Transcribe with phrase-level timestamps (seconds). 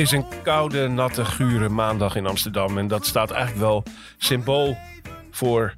[0.00, 2.78] Is een koude, natte, gure maandag in Amsterdam.
[2.78, 3.82] En dat staat eigenlijk wel
[4.18, 4.76] symbool
[5.30, 5.74] voor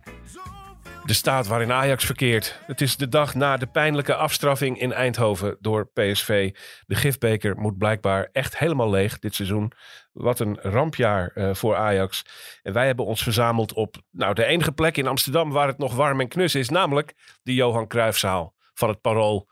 [1.04, 2.60] de staat waarin Ajax verkeert.
[2.66, 6.54] Het is de dag na de pijnlijke afstraffing in Eindhoven door PSV.
[6.86, 9.72] De gifbeker moet blijkbaar echt helemaal leeg dit seizoen.
[10.12, 12.24] Wat een rampjaar eh, voor Ajax.
[12.62, 15.94] En wij hebben ons verzameld op nou, de enige plek in Amsterdam waar het nog
[15.94, 16.68] warm en knus is.
[16.68, 19.48] Namelijk de Johan Cruijffzaal van het Parool.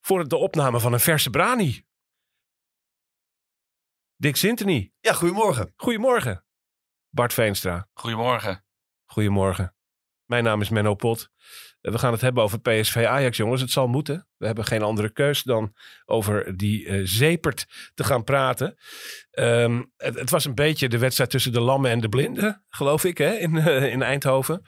[0.00, 1.84] Voor de opname van een verse brani.
[4.16, 4.92] Dick Sintony.
[5.00, 5.72] Ja, goedemorgen.
[5.76, 6.44] Goedemorgen.
[7.10, 7.88] Bart Veenstra.
[7.92, 8.64] Goedemorgen.
[9.04, 9.74] Goedemorgen.
[10.24, 11.28] Mijn naam is Menno Pot.
[11.80, 13.60] Eh, We gaan het hebben over PSV Ajax, jongens.
[13.60, 14.28] Het zal moeten.
[14.36, 18.76] We hebben geen andere keus dan over die eh zepert te gaan praten.
[19.30, 23.04] Ehm, het, het was een beetje de wedstrijd tussen de lammen en de blinden, geloof
[23.04, 24.62] ik, hè, in, eh, in Eindhoven.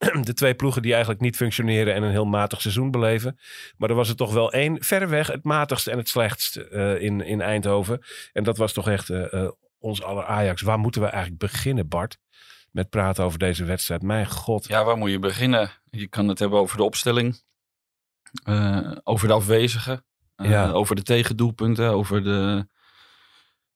[0.22, 3.38] De twee ploegen die eigenlijk niet functioneren en een heel matig seizoen beleven.
[3.76, 7.20] Maar er was er toch wel één, verreweg het matigst en het slechtst eh, in,
[7.20, 8.00] in Eindhoven.
[8.32, 10.62] En dat was toch echt eh, eh, ons aller Ajax.
[10.62, 12.18] Waar moeten we eigenlijk beginnen, Bart?
[12.70, 14.02] Met praten over deze wedstrijd.
[14.02, 14.68] Mijn god.
[14.68, 15.70] Ja, waar moet je beginnen?
[15.90, 17.42] Je kan het hebben over de opstelling,
[19.02, 20.04] over de afwezigen,
[20.36, 20.70] Ja.
[20.70, 22.68] over de tegendoelpunten, over de,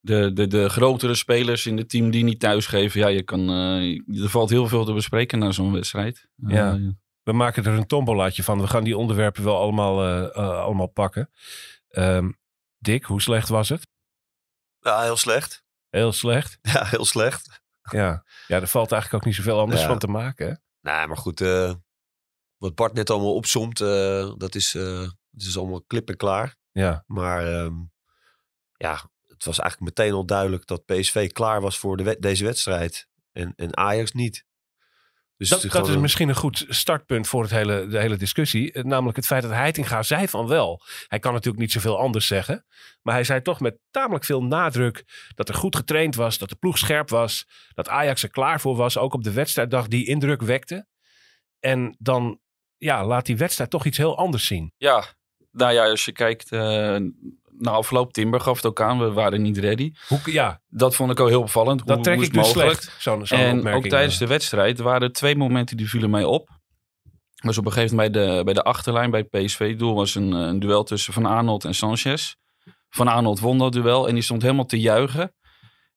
[0.05, 3.01] de, de, de grotere spelers in het team die niet thuisgeven.
[3.01, 6.29] Ja, je kan, eh, er valt heel veel te bespreken na zo'n wedstrijd.
[6.47, 6.79] Eh, Ja.
[7.23, 8.61] We maken er een tombolaatje van.
[8.61, 11.31] We gaan die onderwerpen wel allemaal, eh, allemaal pakken.
[11.89, 12.31] Ehm,
[12.79, 13.87] Dick, hoe slecht was het?
[14.81, 15.65] Ja, heel slecht.
[15.91, 16.59] Heel slecht.
[16.73, 17.63] Ja, heel slecht.
[17.91, 19.87] Ja, ja er valt eigenlijk ook niet zoveel anders Ja.
[19.87, 20.47] van te maken.
[20.49, 20.55] Hè?
[20.81, 21.41] Nou, maar goed.
[21.41, 21.75] eh,
[22.57, 24.99] wat Bart net allemaal opzomt, eh, dat, is, eh,
[25.31, 26.57] dat is allemaal klip en klaar.
[26.73, 27.75] Ja, Maar ehm,
[28.77, 29.11] ja,
[29.45, 33.09] het was eigenlijk meteen al duidelijk dat PSV klaar was voor de deze wedstrijd.
[33.33, 34.45] En, en Ajax niet.
[35.37, 38.73] Dus dat, is dat misschien een goed startpunt voor het hele, de hele discussie.
[38.73, 40.83] Eh, Namelijk het feit dat Heitinga zei van wel.
[41.07, 42.67] Hij kan natuurlijk niet zoveel anders zeggen.
[43.03, 45.05] Maar hij zei toch met tamelijk veel nadruk
[45.35, 46.39] dat er goed getraind was.
[46.39, 47.47] Dat de ploeg scherp was.
[47.75, 48.99] Dat Ajax er klaar voor was.
[48.99, 50.87] Ook op de wedstrijddag die indruk wekte.
[51.61, 52.41] En dan
[52.77, 54.73] ja, laat die wedstrijd toch iets heel anders zien.
[54.77, 55.05] Ja,
[55.51, 56.97] nou ja, als je kijkt uh,
[57.59, 59.93] naar afloop, Timber gaf het ook aan, we waren niet ready.
[60.09, 61.87] Hoe, ja, Dat vond ik ook heel opvallend.
[61.87, 62.81] dat trek ik dus mogelijk?
[62.81, 63.03] slecht.
[63.03, 66.49] Zo'n en ook tijdens de wedstrijd waren er twee momenten die vielen mij op.
[67.45, 70.33] Was op een gegeven moment bij de, bij de achterlijn, bij het PSV-doel, was een,
[70.33, 72.35] eh, een duel tussen Van Arnold en Sanchez.
[72.89, 75.35] Van Arnold won dat duel en die stond helemaal te juichen.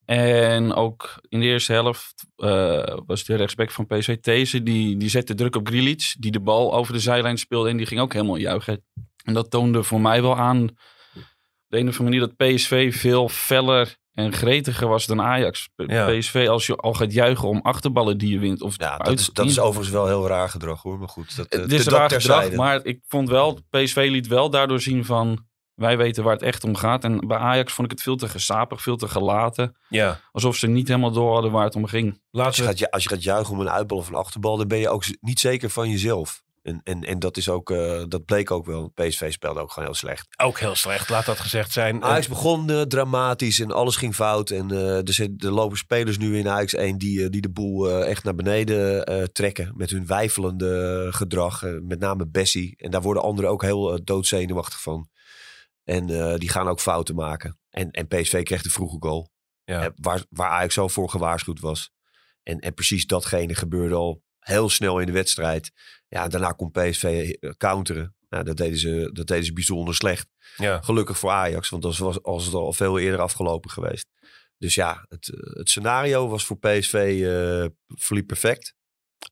[0.05, 5.09] En ook in de eerste helft eh, was de rechtsback van PSV, These, die, die
[5.09, 8.13] zette druk op Grilic, die de bal over de zijlijn speelde en die ging ook
[8.13, 8.85] helemaal juichen.
[9.23, 10.69] En dat toonde voor mij wel aan,
[11.67, 15.69] de een of andere manier, dat PSV veel feller en gretiger was dan Ajax.
[15.75, 16.09] Ja.
[16.09, 18.61] PSV, als je al gaat juichen om achterballen die je wint.
[18.61, 20.99] Of Ja, dat is, dat is overigens wel heel raar gedrag hoor.
[20.99, 24.27] Maar goed, dat, eh, Het is dat raar gedrag, maar ik vond wel, PSV liet
[24.27, 25.45] wel daardoor zien van...
[25.73, 27.03] Wij weten waar het echt om gaat.
[27.03, 29.75] En bij Ajax vond ik het veel te gesapig, veel te gelaten.
[29.89, 32.21] Ja, Alsof ze niet helemaal door hadden waar het om ging.
[32.31, 34.77] Als je, gaat, als je gaat juichen om een uitbal of een achterbal, dan ben
[34.77, 36.43] je ook niet zeker van jezelf.
[36.67, 38.87] En, en, en dat, is ook, eh, dat bleek ook wel.
[38.95, 40.27] PSV speelde ook gewoon heel slecht.
[40.37, 42.03] Ook heel slecht, laat dat gezegd zijn.
[42.03, 44.49] Ajax begon eh, dramatisch en alles ging fout.
[44.49, 47.49] En eh, er, zit- er lopen spelers nu in Ajax 1 die, eh, die de
[47.49, 49.73] boel eh, echt naar beneden eh, trekken.
[49.75, 51.63] Met hun wijfelende gedrag.
[51.63, 52.75] eh, met name Bessie.
[52.77, 55.09] En daar worden anderen ook heel eh, doodzenuwachtig van.
[55.83, 57.59] En eh, die gaan ook fouten maken.
[57.69, 59.29] En, en PSV kreeg de vroege goal.
[59.63, 59.81] Ja.
[59.83, 61.91] Eh, waar, waar Ajax zo voor gewaarschuwd was.
[62.43, 65.71] En, en precies datgene gebeurde al heel snel in de wedstrijd.
[66.07, 67.03] Ja, daarna kon PSV
[67.39, 68.15] eh, counteren.
[68.29, 70.27] Nou, dat, deden ze, dat deden ze bijzonder slecht.
[70.57, 70.81] ja.
[70.81, 74.07] Gelukkig voor Ajax, want dat was, als het al veel eerder afgelopen geweest.
[74.57, 78.75] Dus ja, het, eh, het scenario was voor PSV eh verliep perfect.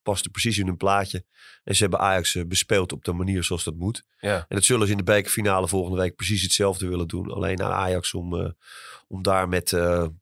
[0.04, 1.26] Paste precies in hun plaatje.
[1.64, 4.04] En ze hebben Ajax bespeeld op de manier zoals dat moet.
[4.20, 4.36] Ja.
[4.36, 7.32] En dat zullen ze in de bekerfinale volgende week precies hetzelfde willen doen.
[7.32, 8.56] Alleen aan Ajax om,
[9.08, 9.70] om daar met,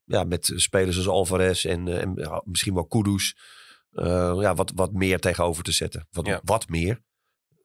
[0.05, 3.35] ja, met spelers als Alvarez en, en misschien wel Kudus...
[3.93, 6.07] eh, ja, wat, wat meer tegenover te zetten.
[6.11, 6.41] Wat, Ja.
[6.43, 7.01] wat meer.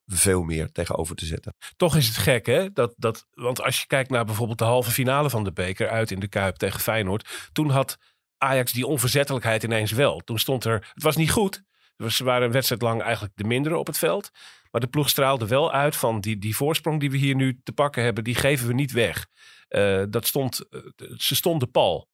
[0.07, 1.55] Veel meer tegenover te zetten.
[1.77, 2.73] Toch is het gek, hè?
[2.73, 6.11] Dat, dat, want als je kijkt naar bijvoorbeeld de halve finale van de beker uit
[6.11, 7.49] in de Kuip tegen Feyenoord.
[7.53, 7.97] Toen had
[8.39, 10.19] Ajax die onverzettelijkheid ineens wel.
[10.21, 11.63] Toen stond er, het was niet goed.
[12.09, 14.31] Ze waren een wedstrijd lang eigenlijk de mindere op het veld.
[14.71, 17.73] Maar de ploeg straalde wel uit van die, die voorsprong die we hier nu te
[17.73, 19.27] pakken hebben, die geven we niet weg.
[19.69, 20.81] Uh, dat stond, uh,
[21.17, 22.09] ze stonden pal.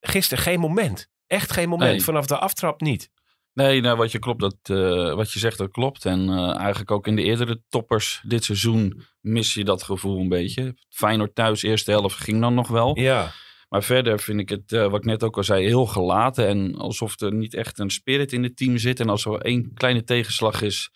[0.00, 1.08] Gisteren geen moment.
[1.26, 1.90] Echt geen moment.
[1.90, 2.02] Nee.
[2.02, 3.10] Vanaf de aftrap niet.
[3.54, 6.04] Nee, nou, wat, je klopt, dat, uh, wat je zegt, dat klopt.
[6.04, 10.28] En uh, eigenlijk ook in de eerdere toppers dit seizoen mis je dat gevoel een
[10.28, 10.76] beetje.
[10.88, 12.98] Feyenoord thuis, eerste helft ging dan nog wel.
[12.98, 13.30] Ja.
[13.68, 16.46] Maar verder vind ik het, uh, wat ik net ook al zei, heel gelaten.
[16.46, 19.00] En alsof er niet echt een spirit in het team zit.
[19.00, 20.90] En als er één kleine tegenslag is,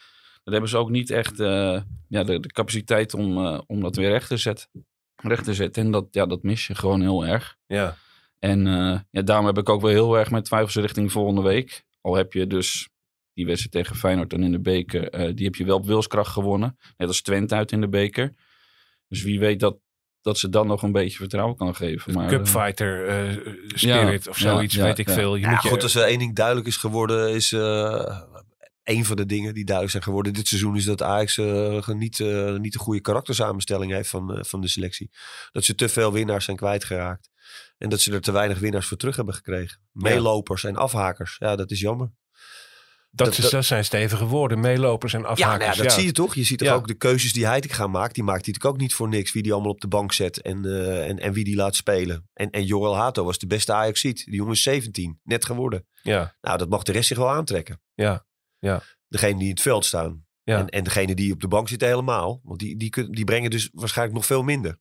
[0.45, 4.29] dan hebben ze ook niet echt ja, de, de, capaciteit om, om dat weer recht
[4.29, 4.69] te zetten.
[5.17, 5.85] Recht te zetten.
[5.85, 7.57] En dat, ja, dat mis je gewoon heel erg.
[7.67, 7.97] Ja.
[8.39, 8.65] En
[9.11, 11.86] ja, daarom heb ik ook wel heel erg mijn twijfels richting volgende week.
[12.07, 12.89] Al heb je dus
[13.33, 15.21] die wedstrijd tegen Feyenoord dan in de beker.
[15.21, 16.79] Uh, die heb je wel op wilskracht gewonnen.
[16.97, 18.35] Net als Twente uit in de beker.
[19.09, 19.79] Dus wie weet dat,
[20.21, 22.15] dat ze dan nog een beetje vertrouwen kan geven.
[22.15, 25.35] Maar, Cupfighter uh, spirit ja, of zoiets, ja, weet ja, ik veel.
[25.35, 28.21] Je ja, moet je, goed, als er één ding duidelijk is geworden, is uh,
[28.87, 32.19] een van de dingen die duidelijk zijn geworden dit seizoen, is dat Ajax uh, niet,
[32.59, 35.11] niet de goede karaktersamenstelling heeft van, van de selectie.
[35.53, 37.31] Dat ze te veel winnaars zijn kwijtgeraakt.
[37.79, 39.81] En dat ze er te weinig winnaars voor terug hebben gekregen.
[39.93, 41.37] Meelopers en afhakers.
[41.39, 42.13] Ja, dat is jammer.
[43.11, 44.61] Dat, dat, dat zijn stevige woorden.
[44.61, 45.41] Meelopers en afhakers.
[45.41, 46.35] Ja, nou ja dat zie je toch?
[46.35, 48.15] Je ziet toch ook de keuzes die Heitinga maakt.
[48.15, 49.33] Die maakt hij natuurlijk ook niet voor niks.
[49.33, 50.65] Wie die allemaal op de bank zet en,
[51.05, 52.29] en, en wie die laat spelen.
[52.33, 54.25] En, en Joel Hato was de beste Ajax-ziet.
[54.25, 55.21] Die jongen is 17.
[55.23, 55.87] Net geworden.
[56.03, 56.37] Ja.
[56.41, 57.81] Nou, dat mag de rest zich wel aantrekken.
[57.95, 58.26] Ja.
[58.67, 58.83] Ja.
[59.09, 60.27] Degene die in het veld staan.
[60.43, 60.59] Ja.
[60.59, 62.41] En, en degene die op de bank zitten helemaal.
[62.43, 64.79] Want die, die, die brengen dus waarschijnlijk nog veel minder.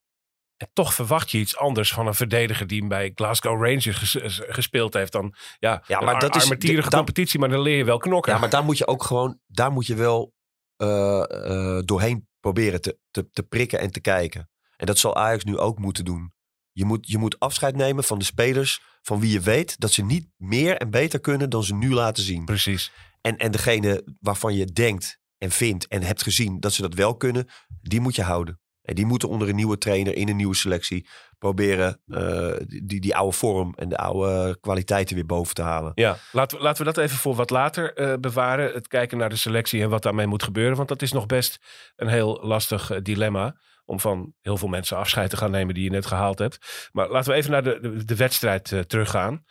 [0.57, 4.93] En toch verwacht je iets anders van een verdediger die bij Glasgow Rangers ges gespeeld
[4.93, 7.97] heeft dan ja, ja maar een dat is armetierige competitie, maar dan leer je wel
[7.97, 8.33] knokken.
[8.33, 10.33] Ja, maar daar moet je ook gewoon, daar moet je wel
[10.77, 14.49] uh, uh, doorheen proberen te, te, te prikken en te kijken.
[14.77, 16.33] En dat zal Ajax nu ook moeten doen.
[16.71, 20.03] Je moet, je moet afscheid nemen van de spelers van wie je weet dat ze
[20.03, 22.45] niet meer en beter kunnen dan ze nu laten zien.
[22.45, 22.91] Precies.
[23.25, 27.18] En, en degene waarvan je denkt en vindt en hebt gezien dat ze dat wel
[27.18, 27.48] kunnen,
[27.81, 28.60] die moet je houden.
[28.81, 31.07] En die moeten onder een nieuwe trainer in een nieuwe selectie
[31.38, 35.92] proberen uh, die, die oude vorm en de oude kwaliteiten weer boven te halen.
[35.95, 38.74] Ja, laten we, laten we dat even voor wat later uh, bewaren.
[38.74, 40.78] Het kijken naar de selectie en wat daarmee moet gebeuren.
[40.78, 41.60] Want dat is nog best
[41.95, 43.57] een heel lastig uh, dilemma.
[43.86, 46.89] Om van heel veel mensen afscheid te gaan nemen die je net gehaald hebt.
[46.92, 49.44] Maar laten we even naar de, de, de wedstrijd teruggaan.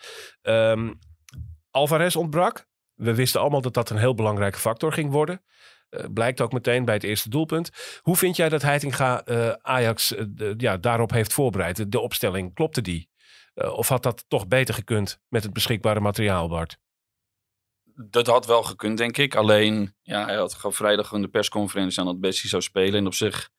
[0.42, 0.98] Um,
[1.70, 2.66] Alvarez ontbrak.
[3.04, 5.42] We wisten allemaal dat dat een heel belangrijke factor ging worden.
[5.90, 7.70] Uh, blijkt ook meteen bij het eerste doelpunt.
[8.00, 11.92] Hoe vind jij dat Heitinga uh, Ajax de, ja, daarop heeft voorbereid?
[11.92, 13.12] De opstelling, klopte die?
[13.54, 16.78] of had dat toch beter gekund met het beschikbare materiaal, Bart?
[17.94, 19.34] Dat had wel gekund, denk ik.
[19.34, 22.94] Alleen, ja, hij had vrijdag in de persconferentie aan dat Bessie zou spelen.
[22.94, 23.50] En op zich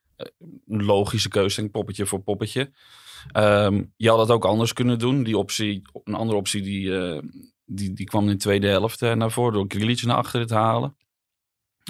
[0.67, 2.71] een logische keuze, denk poppetje voor poppetje.
[3.33, 5.23] Um, je had dat ook anders kunnen doen.
[5.23, 6.91] Die optie, een andere optie, die,
[7.65, 10.97] die, die kwam in de tweede helft naar voren door Grilic naar achteren te halen.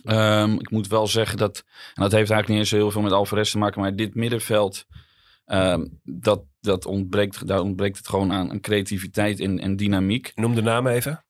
[0.04, 1.63] Um, ik moet wel zeggen dat,
[1.94, 4.86] en dat heeft eigenlijk niet eens heel veel met Alvarez te maken, maar dit middenveld,
[5.45, 10.31] um, dat, dat ontbreekt, daar ontbreekt het gewoon aan, aan creativiteit en, en dynamiek.
[10.36, 11.25] Noem de namen even.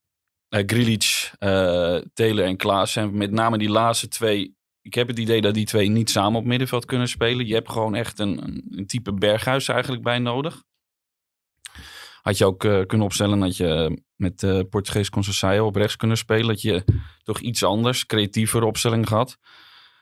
[0.49, 2.95] Uh, Grilic, uh, Taylor en Klaas.
[2.95, 6.39] En met name die laatste twee, ik heb het idee dat die twee niet samen
[6.39, 7.47] op middenveld kunnen spelen.
[7.47, 10.63] Je hebt gewoon echt een, een, een type berghuis eigenlijk bij nodig.
[12.21, 16.17] Had je ook uh, kunnen opstellen dat je met uh, Portugees Conceição op rechts kunnen
[16.17, 16.47] spelen.
[16.47, 16.83] Dat je
[17.23, 19.37] toch iets anders, creatievere opstelling gehad.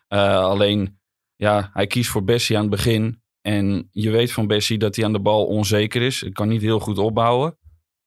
[0.10, 1.00] Uh, alleen,
[1.36, 3.22] ja, hij kiest voor Bessie aan het begin.
[3.41, 6.22] En je weet van Bessie dat hij aan de bal onzeker is.
[6.22, 7.58] Hij kan niet heel goed opbouwen.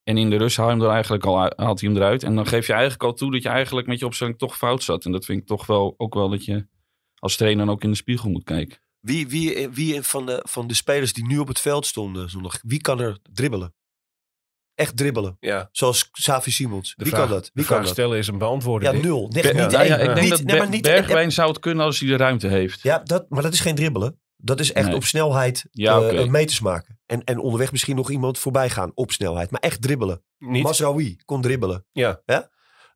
[0.03, 2.23] En in de rust haalt hij hem er eigenlijk al haalt hij hem eruit.
[2.23, 4.83] En dan geef je eigenlijk al toe dat je eigenlijk met je opstelling toch fout
[4.83, 5.05] zat.
[5.05, 6.67] En dat vind ik toch wel ook wel dat je
[7.19, 8.79] als trainer ook in de spiegel moet kijken.
[9.01, 12.59] Wie, wie, wie van, de, van de spelers die nu op het veld stonden zondag,
[12.63, 13.75] wie kan er dribbelen?
[14.77, 15.37] Echt dribbelen.
[15.41, 15.69] Ja.
[15.73, 16.95] Zoals Savi Simons.
[16.97, 17.43] De Wie vraag, kan dat?
[17.45, 17.93] Wie de kan vraag dat?
[17.93, 18.95] stellen is een beantwoorden.
[18.97, 19.29] Ja, nul.
[19.29, 21.59] Nee, niet ja, ja, ik denk Niet- dat nee, Ber- maar niet- Bergwijn zou het
[21.59, 22.81] kunnen als hij de ruimte heeft.
[22.83, 24.21] Ja, dat, maar dat is geen dribbelen.
[24.37, 24.95] Dat is echt Nee.
[24.97, 26.17] op snelheid Ja, eh, oké.
[26.17, 26.99] eh, meters maken.
[27.07, 29.51] En, en onderweg misschien nog iemand voorbij gaan op snelheid.
[29.51, 30.23] Maar echt dribbelen.
[30.39, 30.63] Niet?
[30.63, 31.87] Masraoui kon dribbelen.
[31.93, 32.21] Ja.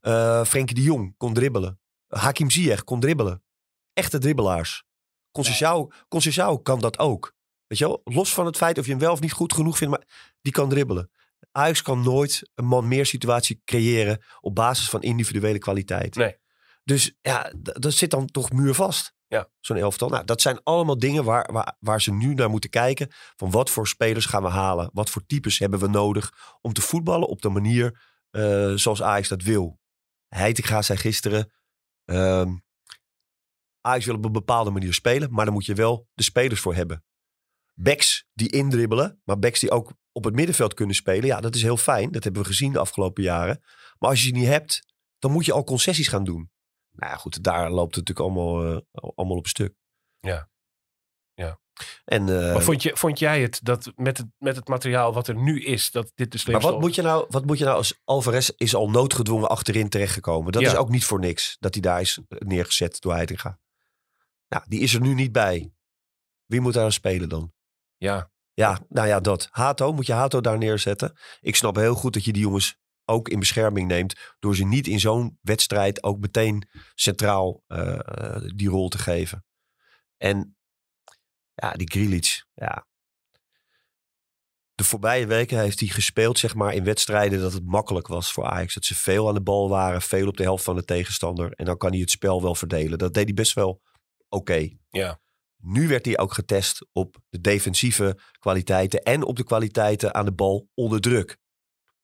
[0.01, 1.81] Eh Frenkie de Jong kon dribbelen.
[2.09, 3.43] Hakim Ziyech kon dribbelen.
[3.93, 4.85] Echte dribbelaars.
[6.09, 7.35] Conceição kan dat ook.
[7.67, 8.01] Weet je wel?
[8.05, 9.97] Los van het feit of je hem wel of niet goed genoeg vindt.
[9.97, 10.07] Maar
[10.41, 11.11] die kan dribbelen.
[11.52, 16.14] Ajax kan nooit een man meer situatie creëren op basis van individuele kwaliteit.
[16.14, 16.38] Nee.
[16.85, 19.14] Dus ja, dat zit dan toch muurvast.
[19.26, 19.49] Ja.
[19.61, 20.09] Zo'n elftal.
[20.09, 23.09] Nou, dat zijn allemaal dingen waar, waar, waar ze nu naar moeten kijken.
[23.37, 24.90] Van wat voor spelers gaan we halen?
[24.92, 29.28] Wat voor types hebben we nodig om te voetballen op de manier eh, zoals Ajax
[29.28, 29.78] dat wil?
[30.28, 31.52] Heitinga zei gisteren...
[32.04, 32.52] ehm
[33.80, 36.75] Ajax wil op een bepaalde manier spelen, maar daar moet je wel de spelers voor
[36.75, 37.04] hebben.
[37.75, 41.26] Backs die indribbelen, maar backs die ook op het middenveld kunnen spelen.
[41.26, 42.11] Ja, dat is heel fijn.
[42.11, 43.62] Dat hebben we gezien de afgelopen jaren.
[43.99, 44.83] Maar als je die niet hebt,
[45.19, 46.50] dan moet je al concessies gaan doen.
[46.90, 49.75] Nou ja, goed, daar loopt het natuurlijk allemaal, eh, allemaal op stuk.
[50.21, 50.49] Ja.
[51.35, 51.61] Ja.
[52.05, 55.35] En, Maar vond, je, vond jij het dat met het, met het materiaal wat er
[55.35, 56.71] nu is, dat dit de maar slimste...
[56.71, 60.52] wat moet, je nou, wat moet je nou als Alvarez is al noodgedwongen achterin terechtgekomen?
[60.52, 60.69] Dat Ja.
[60.69, 63.59] is ook niet voor niks dat hij daar is neergezet door Heitinga.
[64.49, 65.73] Nou, die is er nu niet bij.
[66.47, 67.52] Wie moet daar spelen dan?
[67.97, 69.49] Ja, Ja, nou ja, dat.
[69.50, 71.19] Hato, moet je Hato daar neerzetten?
[71.40, 74.35] Ik snap heel goed dat je die jongens ook in bescherming neemt.
[74.38, 79.45] Door ze niet in zo'n wedstrijd ook meteen centraal eh, die rol te geven.
[80.17, 80.57] En
[81.55, 82.88] ja, die Grilic, ja.
[84.75, 88.45] De voorbije weken heeft hij gespeeld zeg maar, in wedstrijden dat het makkelijk was voor
[88.45, 88.75] Ajax.
[88.75, 91.52] Dat ze veel aan de bal waren, veel op de helft van de tegenstander.
[91.52, 92.99] En dan kan hij het spel wel verdelen.
[92.99, 93.83] Dat deed hij best wel
[94.29, 94.69] oké.
[94.90, 95.21] ja.
[95.62, 100.33] Nu werd hij ook getest op de defensieve kwaliteiten en op de kwaliteiten aan de
[100.33, 101.38] bal onder druk.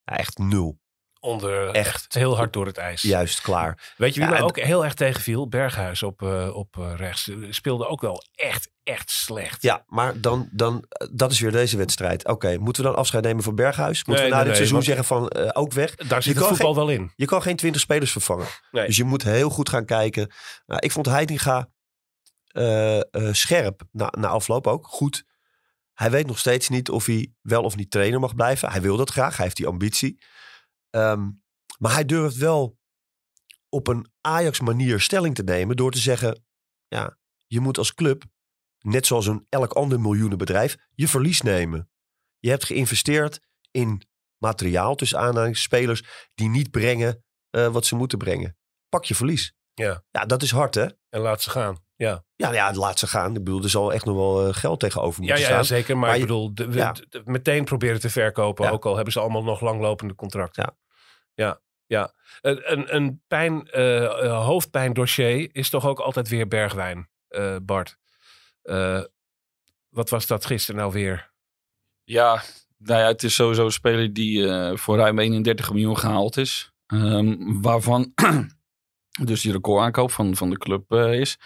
[0.05, 0.79] Ja, echt nul.
[1.21, 1.77] Onder, Echt.
[1.87, 3.03] echt heel hard door het ijs.
[3.03, 3.95] Juist klaar.
[3.97, 5.49] Weet je wie Ja, mij ook heel erg tegenviel?
[5.49, 7.31] Berghuis op, eh, op eh, rechts.
[7.51, 9.63] Speelde ook wel echt, echt slecht.
[9.63, 12.27] Ja, maar dan, dan, eh, dat is weer deze wedstrijd.
[12.29, 14.05] Oké, moeten we dan afscheid nemen van Berghuis?
[14.05, 15.95] Moeten Nee, we na nee, dit nee, seizoen zeggen van ook weg?
[15.95, 17.13] Daar zit Je het voetbal wel in.
[17.17, 18.47] Je kan geen twintig spelers vervangen.
[18.71, 20.33] Dus je moet heel goed gaan kijken.
[20.67, 21.69] Nou, ik vond Heitinga
[22.57, 24.87] eh, eh, scherp na, na afloop ook.
[24.87, 25.25] Goed.
[25.93, 28.71] Hij weet nog steeds niet of hij wel of niet trainer mag blijven.
[28.71, 29.37] Hij wil dat graag.
[29.37, 30.23] Hij heeft die ambitie.
[30.91, 31.31] Ehm,
[31.79, 32.79] maar hij durft wel
[33.69, 35.77] op een Ajax-manier stelling te nemen.
[35.77, 36.45] Door te zeggen,
[36.89, 38.25] ja, je moet als club,
[38.79, 41.91] net zoals een elk ander miljoenenbedrijf, je verlies nemen.
[42.39, 44.03] Je hebt geïnvesteerd in
[44.39, 48.57] materiaal tussen aanhalingsspelers die niet brengen eh, wat ze moeten brengen.
[48.89, 49.55] Pak je verlies.
[49.75, 50.05] Ja.
[50.11, 50.87] Ja, dat is hard hè.
[51.09, 51.86] En laat ze gaan.
[51.97, 53.29] Ja, Ja, ja laat ze gaan.
[53.37, 55.77] Ik bedoel, er zal echt nog wel eh, geld tegenover ja, moeten ja, ja, staan.
[55.79, 55.97] zeker.
[55.97, 56.93] Maar, Maar ik je- bedoel, de, we- ja.
[56.93, 58.65] de- meteen proberen te verkopen.
[58.65, 58.71] Ja.
[58.71, 60.63] Ook al hebben ze allemaal nog langlopende contracten.
[60.63, 60.77] Ja.
[61.45, 62.13] Ja, ja.
[62.41, 67.97] Een, een, een pijn, eh, eh, hoofdpijndossier is toch ook altijd weer Bergwijn, eh, Bart.
[68.63, 69.03] Eh,
[69.89, 71.31] wat was dat gisteren nou weer?
[72.05, 72.43] Ja,
[72.79, 76.71] nou ja, het is sowieso een speler die eh, voor ruim 31 miljoen gehaald is.
[76.87, 78.13] Ehm, waarvan
[79.25, 81.39] dus die recordaankoop van, van de club eh, is.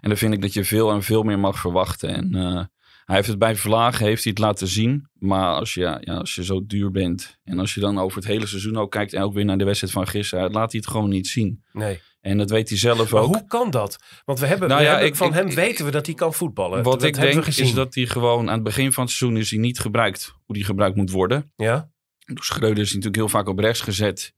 [0.00, 2.08] En dan vind ik dat je veel en veel meer mag verwachten.
[2.14, 2.64] En eh,
[3.04, 5.08] hij heeft het bij Vlagen heeft hij het laten zien.
[5.12, 8.26] Maar als je, ja, als je zo duur bent en als je dan over het
[8.26, 10.90] hele seizoen ook kijkt en ook weer naar de wedstrijd van gisteren, laat hij het
[10.90, 11.64] gewoon niet zien.
[11.72, 12.00] Nee.
[12.20, 13.34] En dat weet hij zelf Maar ook.
[13.34, 13.98] hoe kan dat?
[14.24, 16.06] Want we hebben, Nou we ja, hebben- ik- van ik- hem ik- weten we dat
[16.06, 16.82] hij kan voetballen.
[16.82, 19.50] Wat dat ik denk is dat hij gewoon aan het begin van het seizoen is
[19.50, 21.52] hij niet gebruikt hoe hij gebruikt moet worden.
[21.56, 21.90] Ja?
[22.26, 24.34] Door Schreuder is natuurlijk heel vaak op rechts gezet.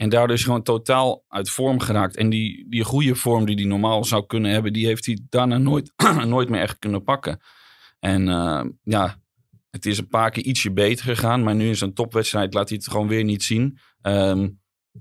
[0.00, 2.16] En daardoor is gewoon totaal uit vorm geraakt.
[2.16, 5.58] En die, die goede vorm die hij normaal zou kunnen hebben, die heeft hij daarna
[5.58, 5.92] nooit,
[6.26, 7.40] nooit meer echt kunnen pakken.
[7.98, 9.20] En eh, ja,
[9.70, 11.42] het is een paar keer ietsje beter gegaan.
[11.42, 13.78] Maar nu in zijn topwedstrijd laat hij het gewoon weer niet zien.
[14.02, 14.48] Ehm,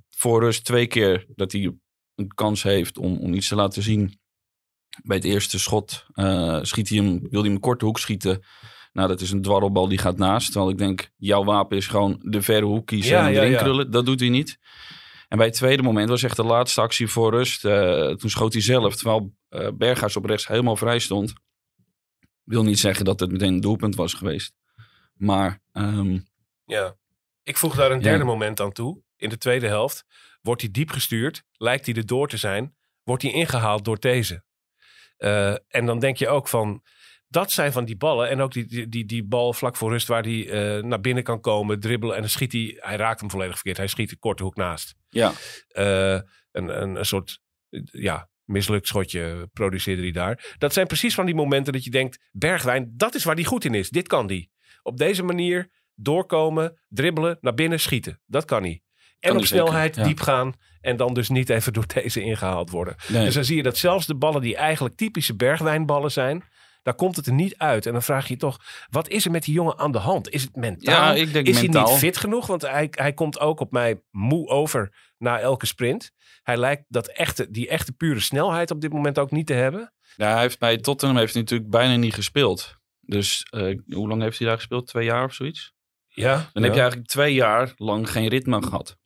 [0.09, 1.73] voor rust twee keer dat hij
[2.15, 4.19] een kans heeft om, om iets te laten zien.
[5.03, 8.43] Bij het eerste schot eh, schiet hij hem, wil hij hem korte hoek schieten.
[8.91, 10.51] Nou, dat is een dwarrelbal die gaat naast.
[10.51, 13.57] Terwijl ik denk, jouw wapen is gewoon de verre hoek kiezen Ja, en erin ja.
[13.61, 13.91] krullen.
[13.91, 14.57] Dat doet hij niet.
[15.27, 17.65] En bij het tweede moment was echt de laatste actie voor rust.
[17.65, 19.33] eh, toen schoot hij zelf, terwijl
[19.73, 21.33] Berghuis op rechts helemaal vrij stond.
[22.43, 24.53] Wil niet zeggen dat het meteen een doelpunt was geweest.
[25.13, 26.17] Maar ehm,
[26.65, 26.97] Ja.
[27.43, 29.01] Ik voeg daar een derde moment aan toe.
[29.15, 30.05] In de tweede helft
[30.41, 31.43] wordt hij diep gestuurd.
[31.51, 32.75] Lijkt hij er door te zijn.
[33.03, 34.43] Wordt hij ingehaald door deze.
[35.17, 36.83] Eh, en dan denk je ook van...
[37.31, 38.29] Dat zijn van die ballen.
[38.29, 41.23] En ook die, die, die, die bal vlak voor rust waar hij eh, naar binnen
[41.23, 41.79] kan komen.
[41.79, 42.15] Dribbelen.
[42.15, 42.77] En dan schiet hij...
[42.79, 43.77] Hij raakt hem volledig verkeerd.
[43.77, 44.95] Hij schiet de korte hoek naast.
[45.09, 45.31] ja,
[45.67, 46.13] Eh,
[46.51, 47.39] een, een, een soort...
[47.91, 50.55] ja, mislukt schotje produceerde hij daar.
[50.57, 52.27] Dat zijn precies van die momenten dat je denkt...
[52.31, 53.89] Bergwijn, dat is waar hij goed in is.
[53.89, 54.51] Dit kan die.
[54.81, 58.21] Op deze manier doorkomen, dribbelen, naar binnen schieten.
[58.25, 58.81] Dat kan hij.
[59.19, 60.03] En Kan op zeker, snelheid ja.
[60.03, 60.53] diep gaan.
[60.81, 62.95] En dan dus niet even door deze ingehaald worden.
[63.07, 63.25] nee.
[63.25, 66.43] Dus dan zie je dat zelfs de ballen die eigenlijk typische bergwijnballen zijn.
[66.81, 67.85] Daar komt het er niet uit.
[67.85, 68.59] En dan vraag je je toch,
[68.89, 70.29] wat is er met die jongen aan de hand?
[70.29, 70.95] Is het mentaal?
[70.95, 72.47] ja, ik denk is hij niet fit genoeg?
[72.47, 76.11] Want hij, hij komt ook op mij moe over na elke sprint.
[76.43, 79.93] Hij lijkt dat echte, die echte pure snelheid op dit moment ook niet te hebben.
[80.15, 82.77] Ja, hij heeft bij Tottenham heeft hij natuurlijk bijna niet gespeeld.
[83.01, 84.87] Dus eh, hoe lang heeft hij daar gespeeld?
[84.87, 85.73] Twee jaar of zoiets?
[86.07, 88.97] Ja, Dan heb je eigenlijk twee jaar lang geen ritme gehad.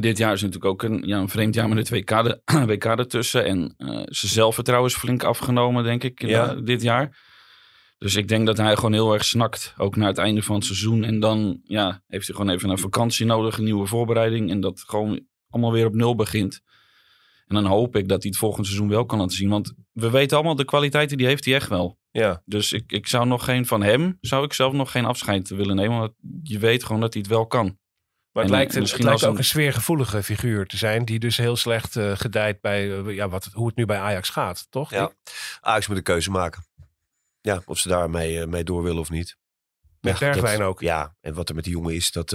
[0.00, 2.84] Dit jaar is natuurlijk ook een, ja, een vreemd jaar met het WK, de, WK
[3.04, 3.44] ertussen.
[3.44, 6.50] En eh zijn zelfvertrouwen is flink afgenomen, denk ik, Ja.
[6.54, 7.26] eh, dit jaar.
[7.98, 10.64] Dus ik denk dat hij gewoon heel erg snakt, ook naar het einde van het
[10.64, 11.04] seizoen.
[11.04, 14.50] En dan ja, heeft hij gewoon even een vakantie nodig, een nieuwe voorbereiding.
[14.50, 15.20] En dat gewoon
[15.50, 16.60] allemaal weer op nul begint.
[17.46, 19.48] En dan hoop ik dat hij het volgende seizoen wel kan laten zien.
[19.48, 21.98] Want we weten allemaal, de kwaliteiten die heeft hij echt wel.
[22.10, 25.48] Ja, Dus ik, ik zou nog geen van hem, zou ik zelf nog geen afscheid
[25.48, 25.98] willen nemen.
[25.98, 27.78] Want je weet gewoon dat hij het wel kan.
[28.32, 31.04] Maar het En, lijkt, het misschien lijkt als ook een- een sfeergevoelige figuur te zijn.
[31.04, 34.28] Die dus heel slecht eh, gedijt bij eh, ja, wat, hoe het nu bij Ajax
[34.28, 34.90] gaat, toch?
[34.90, 35.12] Ja.
[35.60, 36.66] Ajax moet een keuze maken.
[37.40, 39.36] Ja, of ze daarmee eh, mee door willen of niet.
[40.00, 40.80] Met Ja, Bergwijn dat- ook.
[40.80, 42.32] Ja, en wat er met die jongen is, dat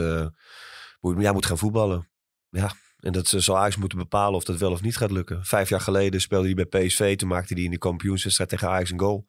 [1.00, 2.10] moet, ja, moet gaan voetballen.
[2.50, 5.46] Ja, en dat eh, zal Ajax moeten bepalen of dat wel of niet gaat lukken.
[5.46, 7.16] Vijf jaar geleden speelde hij bij PSV.
[7.18, 9.28] Toen maakte hij in de kampioenswedstrijd tegen Ajax een goal.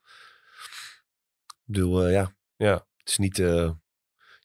[1.47, 2.35] Ik bedoel, ja.
[2.57, 2.73] Ja.
[2.97, 3.75] Het is niet, het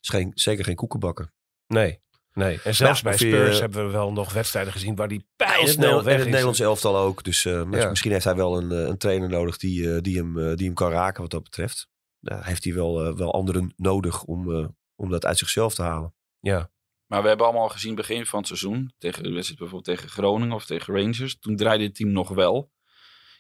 [0.02, 1.32] is geen, zeker geen koekenbakker.
[1.68, 2.02] Nee,
[2.40, 2.60] nee.
[2.64, 5.96] En zelfs Ja, bij je- Spurs hebben we wel nog wedstrijden gezien waar die pijlsnel
[5.96, 6.30] het, weg het is.
[6.30, 7.24] Nederlands elftal ook.
[7.24, 7.90] Dus eh, Ja.
[7.90, 10.66] misschien heeft hij wel een, eh, een trainer nodig die, eh, die, hem, eh, die
[10.66, 11.88] hem kan raken wat dat betreft.
[12.20, 15.82] Nou, heeft hij wel, eh, wel anderen nodig om, eh, om dat uit zichzelf te
[15.82, 16.14] halen.
[16.40, 16.70] Ja,
[17.08, 18.94] Maar we hebben allemaal gezien begin van het seizoen.
[18.98, 21.40] Tegen bijvoorbeeld tegen Groningen of tegen Rangers.
[21.40, 22.72] Toen draaide het team nog wel.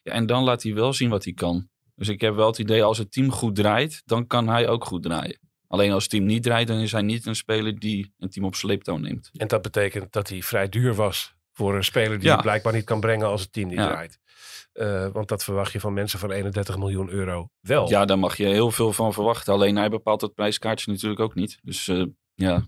[0.03, 1.69] Ja, en dan laat hij wel zien wat hij kan.
[1.95, 4.85] Dus ik heb wel het idee als het team goed draait, dan kan hij ook
[4.85, 5.39] goed draaien.
[5.71, 8.45] Alleen als het team niet draait, dan is hij niet een speler die een team
[8.45, 9.29] op sleeptouw neemt.
[9.33, 12.35] en dat betekent dat hij vrij duur was voor een speler die Ja.
[12.35, 13.87] blijkbaar niet kan brengen als het team niet Ja.
[13.87, 14.19] draait.
[14.73, 17.89] Eh, want dat verwacht je van mensen van 31 miljoen euro wel.
[17.89, 19.53] Ja, daar mag je heel veel van verwachten.
[19.53, 21.59] Alleen hij bepaalt het prijskaartje natuurlijk ook niet.
[21.63, 22.65] Dus eh, ja,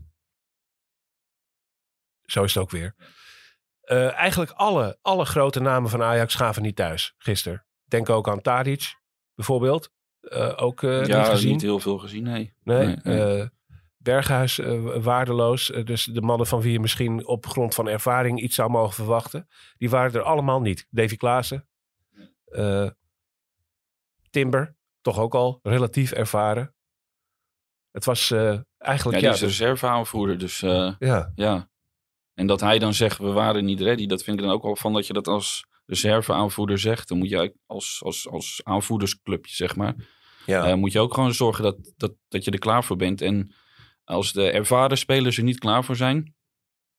[2.25, 2.96] Zo is het ook weer.
[3.81, 7.65] Eh, eigenlijk alle, alle grote namen van Ajax gaven niet thuis gisteren.
[7.84, 8.96] Denk ook aan Tadic
[9.36, 9.91] bijvoorbeeld.
[10.21, 11.51] Eh, ook eh, niet ja gezien.
[11.51, 12.53] niet heel veel gezien, nee.
[12.63, 13.47] Nee, eh,
[13.97, 14.59] Berghuis
[15.01, 15.67] waardeloos.
[15.83, 19.47] Dus de mannen van wie je misschien op grond van ervaring iets zou mogen verwachten.
[19.77, 20.87] Die waren er allemaal niet.
[20.89, 21.67] Davy Klaassen.
[24.29, 24.75] Timber.
[25.01, 26.75] Toch ook al relatief ervaren.
[27.91, 29.17] Het was Ja, eigenlijk...
[29.17, 30.59] die Ja, is de reserveaanvoerder, dus
[30.99, 31.69] ja, ja.
[32.33, 34.75] En dat hij dan zegt, we waren niet ready, dat vind ik dan ook wel
[34.75, 37.07] van dat je dat als reserveaanvoerder zegt.
[37.07, 39.95] Dan moet je eigenlijk als, als, als aanvoerdersclubje, zeg maar,
[40.45, 40.65] ja.
[40.65, 43.21] eh, moet je ook gewoon zorgen dat, dat, dat je er klaar voor bent.
[43.21, 43.53] En
[44.03, 46.35] als de ervaren spelers er niet klaar voor zijn,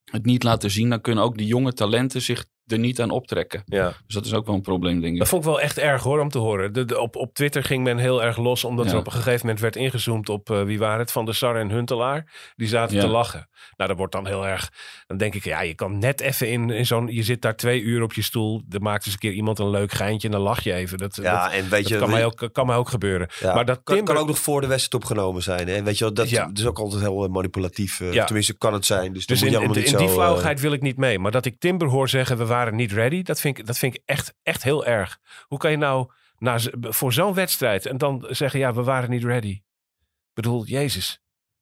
[0.05, 3.63] het niet laten zien, dan kunnen ook die jonge talenten zich er niet aan optrekken.
[3.65, 3.93] ja.
[4.07, 5.19] Dus dat is ook wel een probleem, denk ik.
[5.19, 6.73] Dat vond ik wel echt erg hoor om te horen.
[6.73, 8.93] De, de- op, op Twitter ging men heel erg los, omdat Ja.
[8.93, 11.57] er op een gegeven moment werd ingezoomd op eh, wie waren het, Van der Sar
[11.57, 12.33] en Huntelaar.
[12.57, 13.01] Die zaten Ja.
[13.03, 13.49] te lachen.
[13.77, 14.71] Nou, dat wordt dan heel erg.
[15.07, 17.07] Dan denk ik, ja, je kan net even in, in zo'n.
[17.07, 18.63] Je zit daar twee uur op je stoel.
[18.71, 20.99] Er maakt eens een keer iemand een leuk geintje en dan lach je even.
[20.99, 23.29] Dat, Ja, dat, en weet dat je, kan, mij ook, kan mij ook gebeuren.
[23.41, 25.69] Ja, maar dat kan, Timber, kan ook nog voor de wedstrijd opgenomen zijn.
[25.69, 25.83] Hè?
[25.83, 26.47] Weet je wel, dat, Ja.
[26.47, 28.01] dat is ook altijd heel eh, manipulatief.
[28.01, 28.25] eh, Ja.
[28.25, 29.13] Tenminste, kan het zijn.
[29.13, 31.19] Dus, Dus in, in, die flauwigheid wil ik niet mee.
[31.19, 33.95] Maar dat ik Timber hoor zeggen, we waren niet ready, dat vind ik, dat vind
[33.95, 35.19] ik echt, echt heel erg.
[35.47, 39.25] Hoe kan je nou na, voor zo'n wedstrijd en dan zeggen, ja, we waren niet
[39.25, 39.49] ready.
[39.49, 41.21] Ik bedoel, Jezus.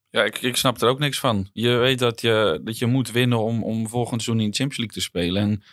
[0.09, 1.49] Ja, ik, ik snap er ook niks van.
[1.53, 4.77] Je weet dat je, dat je moet winnen om, om volgend seizoen in de Champions
[4.77, 5.41] League te spelen.
[5.41, 5.63] En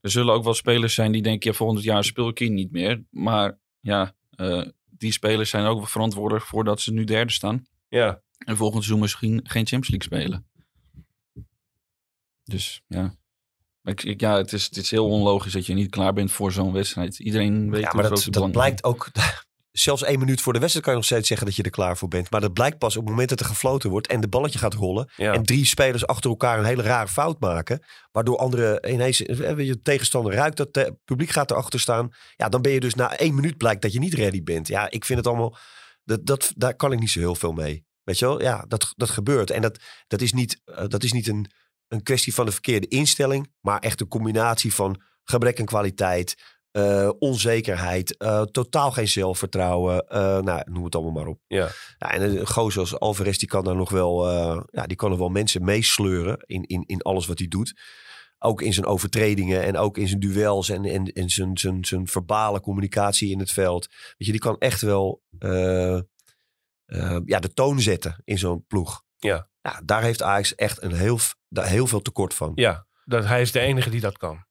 [0.00, 2.72] er zullen ook wel spelers zijn die denken, ja, volgend jaar speel ik hier niet
[2.72, 3.04] meer.
[3.10, 7.66] Maar ja, eh, die spelers zijn ook verantwoordelijk voor dat ze nu derde staan.
[7.88, 10.46] Ja, En volgend seizoen misschien geen Champions League spelen.
[12.44, 13.14] Dus ja.
[13.86, 16.52] Ik, ik- ja, het is, het is heel onlogisch dat je niet klaar bent voor
[16.52, 17.18] zo'n wedstrijd.
[17.18, 19.08] Iedereen weet Ja, maar dat, het dat blijkt ook.
[19.70, 21.96] Zelfs één minuut voor de wedstrijd kan je nog steeds zeggen dat je er klaar
[21.96, 22.30] voor bent.
[22.30, 24.74] Maar dat blijkt pas op het moment dat er gefloten wordt en de balletje gaat
[24.74, 25.10] rollen.
[25.16, 25.32] ja.
[25.32, 27.82] En drie spelers achter elkaar een hele rare fout maken.
[28.12, 32.08] Waardoor andere ineens, eh, je, tegenstander ruikt dat het publiek gaat erachter staan.
[32.36, 34.68] Ja, dan ben je dus na één minuut blijkt dat je niet ready bent.
[34.68, 35.56] Ja, ik vind het allemaal,
[36.04, 37.84] dat, dat, daar kan ik niet zo heel veel mee.
[38.02, 39.50] Weet je wel, ja, dat, dat gebeurt.
[39.50, 41.50] En dat, dat is niet, eh, dat is niet een,
[41.88, 43.52] een kwestie van de verkeerde instelling.
[43.60, 46.36] Maar echt een combinatie van gebrek aan kwaliteit,
[46.70, 50.08] eh, onzekerheid, eh, totaal geen zelfvertrouwen.
[50.08, 51.40] eh, nou, noem het allemaal maar op.
[51.46, 51.68] Ja.
[51.98, 54.30] Ja, en een gozer als Alvarez, die kan daar nog wel,
[54.70, 57.80] ja, die kan er wel mensen meesleuren in, in, in alles wat hij doet.
[58.38, 62.06] Ook in zijn overtredingen en ook in zijn duels en, en, en zijn, zijn, zijn
[62.06, 63.86] verbale communicatie in het veld.
[63.88, 65.22] Weet je, die kan echt wel
[67.24, 69.02] ja, de toon zetten in zo'n ploeg.
[69.16, 69.48] Ja.
[69.60, 69.80] ja.
[69.84, 72.52] Daar heeft Ajax echt een heel, daar heel veel tekort van.
[72.54, 74.44] ja, dat, hij is de enige die dat kan.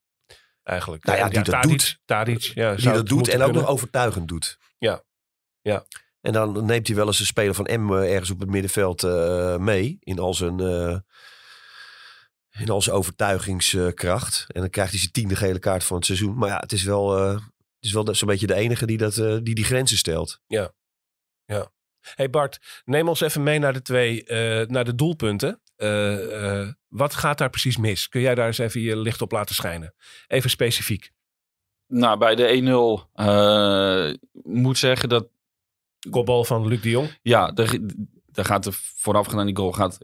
[0.62, 1.04] Eigenlijk.
[1.04, 1.98] Nou ja, die dat Tadic, doet.
[2.04, 4.58] Tadic, ja, die dat doet en ook nog overtuigend doet.
[4.78, 5.02] Ja.
[5.60, 5.86] Ja.
[6.20, 9.02] En dan neemt hij wel eens een speler van M eh, ergens op het middenveld
[9.02, 9.96] eh, mee.
[10.00, 10.98] In al zijn, eh,
[12.60, 14.44] in al zijn overtuigingskracht.
[14.48, 16.36] En dan krijgt hij zijn tiende gele kaart van het seizoen.
[16.38, 17.44] Maar ja, het is wel, eh, het
[17.84, 20.40] is wel zo'n beetje de enige die, dat, die die grenzen stelt.
[22.14, 24.24] Hey Bart, neem ons even mee naar de twee,
[24.66, 25.60] naar de doelpunten.
[25.76, 28.08] Eh, eh, wat gaat daar precies mis?
[28.08, 29.94] Kun jij daar eens even je licht op laten schijnen?
[30.26, 31.12] Even specifiek.
[31.86, 34.12] Nou, bij de 1-0 eh
[34.42, 35.28] moet zeggen dat
[36.10, 37.18] Kopbal van Luc de Jong.
[37.22, 39.98] Ja, daar gaat er voorafgaand aan die goal gaat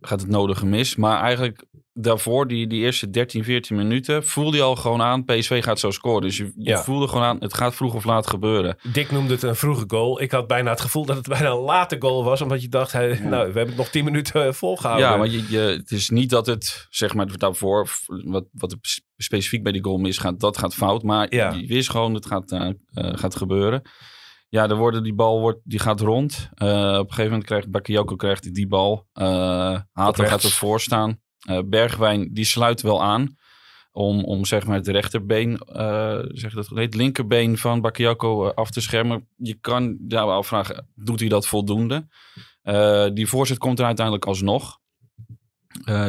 [0.00, 0.96] gaat het nodige mis.
[0.96, 5.62] Maar eigenlijk daarvoor, die, die eerste 13, 14 minuten, voelde je al gewoon aan, PSV
[5.64, 6.22] gaat zo scoren.
[6.22, 6.82] Dus je, je Ja.
[6.82, 8.76] voelde gewoon aan, het gaat vroeg of laat gebeuren.
[8.92, 10.20] Dick noemde het een vroege goal.
[10.20, 12.40] Ik had bijna het gevoel dat het bijna een late goal was.
[12.40, 15.08] Omdat je dacht, nou, we hebben het nog 10 minuten eh, volgehouden.
[15.08, 19.04] Ja, maar je, je, het is niet dat het, zeg maar, daarvoor, wat, wat sp-
[19.16, 21.02] specifiek bij die goal misgaat, dat gaat fout.
[21.02, 21.50] Maar Ja.
[21.52, 22.74] je wist gewoon, het gaat, eh, eh,
[23.18, 23.82] gaat gebeuren.
[24.50, 26.48] Ja, er worden, die bal wordt, die gaat rond.
[26.54, 29.06] Eh, op een gegeven moment krijgt Bakayoko krijgt die, bal.
[29.12, 31.20] Eh Hato gaat ervoor staan.
[31.46, 33.36] Eh, Bergwijn, die sluit wel aan.
[33.92, 35.60] Om, om zeg maar het rechterbeen,
[36.28, 39.28] zeg dat, het linkerbeen van Bakayoko af te schermen.
[39.36, 42.06] Je kan wel afvragen, doet hij dat voldoende?
[43.14, 44.78] Die voorzet komt er uiteindelijk alsnog.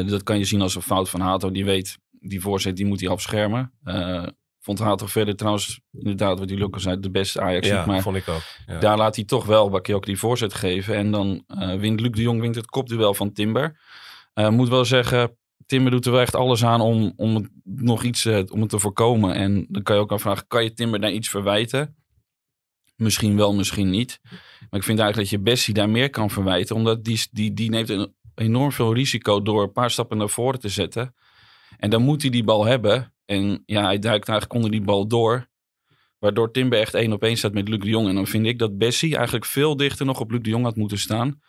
[0.06, 1.52] Dat kan je zien als een fout van Hato.
[1.52, 3.74] Die weet, die voorzet die moet hij afschermen.
[4.70, 7.68] Vond Hato verder trouwens, inderdaad, wat die Lucas zei, de beste Ajax.
[7.68, 8.42] ja, maar vond ik ook.
[8.68, 8.80] Ja.
[8.80, 10.96] daar laat hij toch wel Bakayoko die voorzet geven.
[10.96, 13.80] En dan eh, wint Luc de Jong wint het kopduel van Timber.
[14.34, 18.04] Eh, moet wel zeggen, Timber doet er wel echt alles aan om, om het nog
[18.04, 19.34] iets eh, om het te voorkomen.
[19.34, 21.96] En dan kan je ook afvragen, kan je Timber daar iets verwijten?
[22.96, 24.20] Misschien wel, misschien niet.
[24.70, 26.76] Maar ik vind eigenlijk dat je Bessie daar meer kan verwijten.
[26.76, 30.60] Omdat die, die, die neemt een enorm veel risico door een paar stappen naar voren
[30.60, 31.14] te zetten.
[31.80, 33.14] En dan moet hij die bal hebben.
[33.26, 35.48] En ja, hij duikt eigenlijk onder die bal door.
[36.18, 38.08] Waardoor Timber echt één op één staat met Luc de Jong.
[38.08, 40.76] En dan vind ik dat Bessie eigenlijk veel dichter nog op Luc de Jong had
[40.76, 41.42] moeten staan.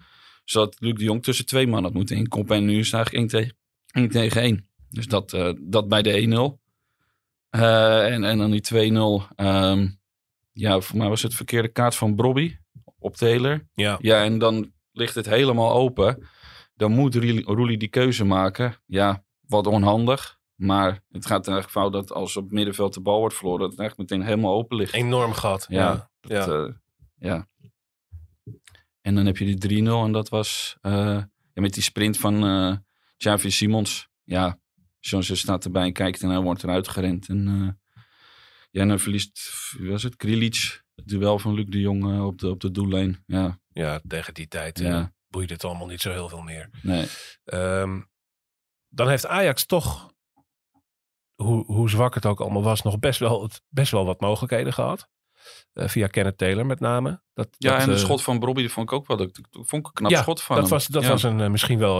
[0.45, 2.57] Zodat Luc de Jong tussen twee man had moeten inkoppen.
[2.57, 3.57] En nu is het eigenlijk 1 tegen
[3.93, 4.09] 1.
[4.09, 4.69] Tegen 1.
[4.89, 6.61] Dus dat, eh, dat bij de 1-0.
[7.51, 9.23] Eh, en, en dan die 2-0.
[9.37, 9.89] ehm,
[10.53, 12.57] ja, voor mij was het verkeerde kaart van Brobby
[12.99, 13.67] op Taylor.
[13.75, 13.99] Ja.
[14.01, 16.29] Ja, en dan ligt het helemaal open.
[16.75, 17.15] Dan moet
[17.45, 18.75] Roelie die keuze maken.
[18.87, 20.39] Ja, wat onhandig.
[20.55, 23.71] Maar het gaat eigenlijk fout dat als op het middenveld de bal wordt verloren, dat
[23.71, 24.93] het eigenlijk meteen helemaal open ligt.
[24.95, 25.67] Enorm gat.
[25.69, 26.45] Ja, Ja.
[26.47, 26.75] dat, eh,
[27.19, 27.49] ja.
[29.01, 30.93] En dan heb je die 3-0 en dat was eh,
[31.53, 32.35] ja, met die sprint van
[33.17, 34.09] Xavi Simons.
[34.25, 34.59] Ja,
[35.01, 37.29] Johnson staat erbij en kijkt en hij wordt eruit gerend.
[37.29, 37.45] En
[38.71, 39.41] ja, en dan verliest,
[39.79, 43.23] wie was het, Krilic, het duel van Luc de Jong op, de, op de doellijn.
[43.27, 45.13] Ja, ja, tegen die tijd Ja.
[45.29, 46.71] boeide het allemaal niet zo heel veel meer.
[46.83, 47.07] nee.
[47.45, 48.01] Ehm,
[48.91, 50.13] dan heeft Ajax toch,
[51.35, 54.73] hoe, hoe zwak het ook allemaal was, nog best wel, het- best wel wat mogelijkheden
[54.73, 55.09] gehad.
[55.73, 57.23] Eh, via Kenneth Taylor met name.
[57.35, 59.41] Dat, Ja, dat, en de eh, schot van Brobby, dat vond ik ook wel, dat,
[59.51, 60.75] vond ik een knap ja, schot van dat hem.
[60.75, 61.09] was, dat Ja.
[61.09, 61.99] was een, eh, misschien wel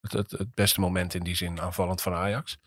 [0.00, 2.58] het, het, het beste moment in die zin aanvallend van Ajax.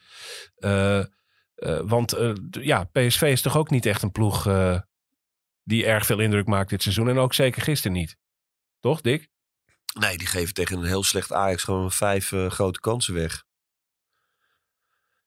[1.85, 2.15] Want
[2.51, 4.43] ja, PSV is toch ook niet echt een ploeg
[5.63, 7.09] die erg veel indruk maakt dit seizoen.
[7.09, 8.17] En ook zeker gisteren niet.
[8.79, 9.29] Toch, Dick?
[9.93, 13.43] Nee, die geven tegen een heel slecht Ajax gewoon vijf eh, grote kansen weg.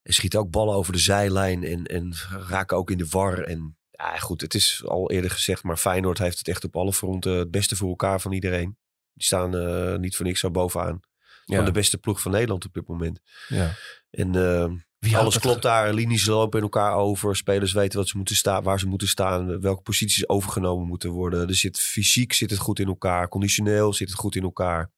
[0.03, 2.15] En schieten ook ballen over de zijlijn en, en
[2.49, 3.39] raken ook in de war.
[3.39, 6.93] En ja, goed, het is al eerder gezegd, maar Feyenoord heeft het echt op alle
[6.93, 8.79] fronten het beste voor elkaar van iedereen.
[9.13, 11.01] Die staan eh, niet voor niks zo bovenaan.
[11.45, 11.57] Ja.
[11.57, 13.21] Van de beste ploeg van Nederland op dit moment.
[13.49, 13.75] ja.
[14.11, 14.73] En eh,
[15.07, 15.95] Wie alles klopt daar.
[15.95, 17.37] Linies lopen in elkaar over.
[17.37, 19.61] Spelers weten wat ze moeten staan, waar ze moeten staan.
[19.61, 21.49] Welke posities overgenomen moeten worden.
[21.49, 23.29] Er zit fysiek zit het goed in elkaar.
[23.29, 24.91] Conditioneel zit het goed in elkaar.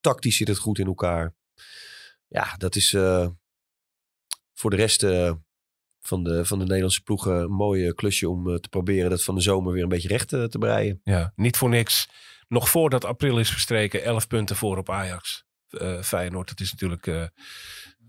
[0.00, 1.34] Tactisch zit het goed in elkaar.
[2.28, 3.26] Ja, dat is eh,
[4.58, 5.32] voor de rest eh,
[6.00, 9.22] van, de, van de Nederlandse ploegen een mooi eh, klusje om eh, te proberen dat
[9.22, 11.00] van de zomer weer een beetje recht te breien.
[11.04, 12.08] Ja, niet voor niks.
[12.48, 15.46] Nog voordat april is verstreken, 11 punten voor op Ajax.
[16.02, 17.32] Feyenoord, dat is natuurlijk,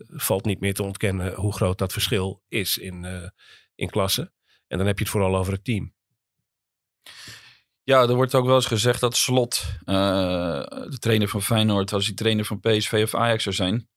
[0.07, 3.29] valt niet meer te ontkennen hoe groot dat verschil is in, eh,
[3.75, 4.31] in klasse.
[4.67, 5.93] En dan heb je het vooral over het team.
[7.83, 9.95] Ja, er wordt ook wel eens gezegd dat Slot, eh,
[10.65, 13.89] de trainer van Feyenoord, als hij trainer van PSV of Ajax zou zijn,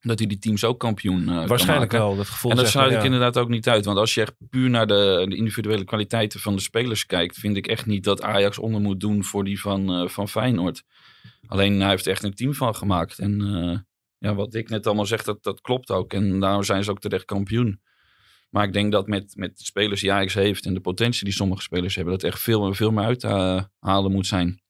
[0.00, 2.50] dat hij die teams ook kampioen kan Waarschijnlijk wel, dat gevoel.
[2.50, 3.04] En dat sluit ik ja.
[3.04, 3.84] inderdaad ook niet uit.
[3.84, 7.56] Want als je echt puur naar de, de individuele kwaliteiten van de spelers kijkt, vind
[7.56, 10.82] ik echt niet dat Ajax onder moet doen voor die van, eh, van Feyenoord.
[11.46, 13.18] Alleen hij heeft er echt een team van gemaakt.
[13.18, 13.40] En
[14.18, 16.12] ja, wat ik net allemaal zeg, dat, dat klopt ook.
[16.12, 17.80] En daarom zijn ze ook terecht kampioen.
[18.50, 21.32] Maar ik denk dat met, met de spelers die Ajax heeft en de potentie die
[21.34, 24.60] sommige spelers hebben, dat er echt veel, veel meer uit te halen moet zijn.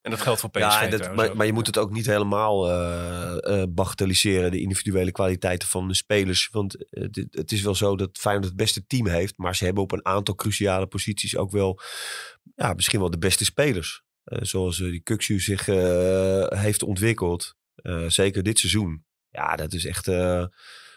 [0.00, 2.06] En dat geldt voor PSV Ja, en dat- trouwens maar, je moet het ook niet
[2.06, 6.48] helemaal eh eh, bagatelliseren, de individuele kwaliteiten van de spelers.
[6.52, 9.64] Want eh, dit- het is wel zo dat Feyenoord het beste team heeft, maar ze
[9.64, 11.80] hebben op een aantal cruciale posities ook wel,
[12.54, 14.02] ja, misschien wel de beste spelers.
[14.24, 19.04] Eh, zoals eh, die Kuxu zich eh, heeft ontwikkeld, eh, zeker dit seizoen.
[19.28, 20.44] Ja, dat is echt eh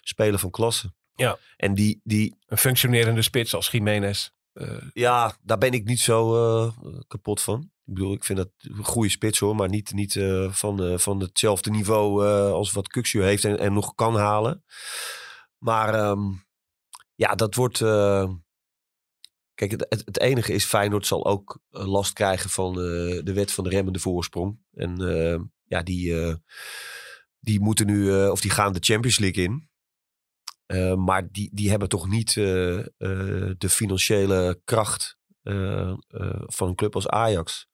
[0.01, 0.93] spelen van klasse.
[1.15, 1.37] Ja.
[1.57, 4.29] En die, die, Een functionerende spits als Jiménez.
[4.53, 6.73] Eh, ja, daar ben ik niet zo
[7.07, 7.61] kapot van.
[7.61, 11.69] Ik bedoel, ik vind dat een goede spits hoor, maar niet, niet van, van hetzelfde
[11.69, 14.63] niveau als wat Kuxu heeft en, en nog kan halen.
[15.57, 16.31] Maar ehm,
[17.15, 17.79] ja, dat wordt,
[19.57, 23.33] Kijk, het, het, het enige is, Feyenoord zal ook eh, last krijgen van eh, de
[23.33, 24.59] wet van de remmende voorsprong.
[24.73, 26.35] En eh, ja, die,
[27.39, 29.69] die moeten nu, of die gaan de Champions League in.
[30.99, 35.17] Maar die, die hebben toch niet de financiële kracht
[36.45, 37.67] van een club als Ajax.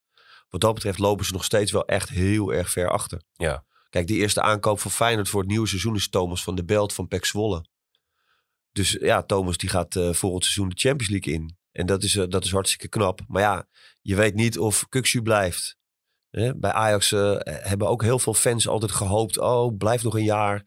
[0.50, 3.22] Wat dat betreft lopen ze nog steeds wel echt heel erg ver achter.
[3.34, 3.66] Ja.
[3.90, 6.94] Kijk, de eerste aankoop van Feyenoord voor het nieuwe seizoen is Thomas van der Belt
[6.94, 7.66] van Pek Zwolle.
[8.72, 11.62] Dus ja, Thomas die gaat volgend seizoen de Champions League in.
[11.74, 13.20] En dat is, eh, dat is hartstikke knap.
[13.28, 13.68] Maar ja,
[14.02, 15.78] je weet niet of Kuksu blijft.
[16.56, 19.38] Bij Ajax eh, hebben ook heel veel fans altijd gehoopt.
[19.40, 20.66] Oh, blijf nog een jaar.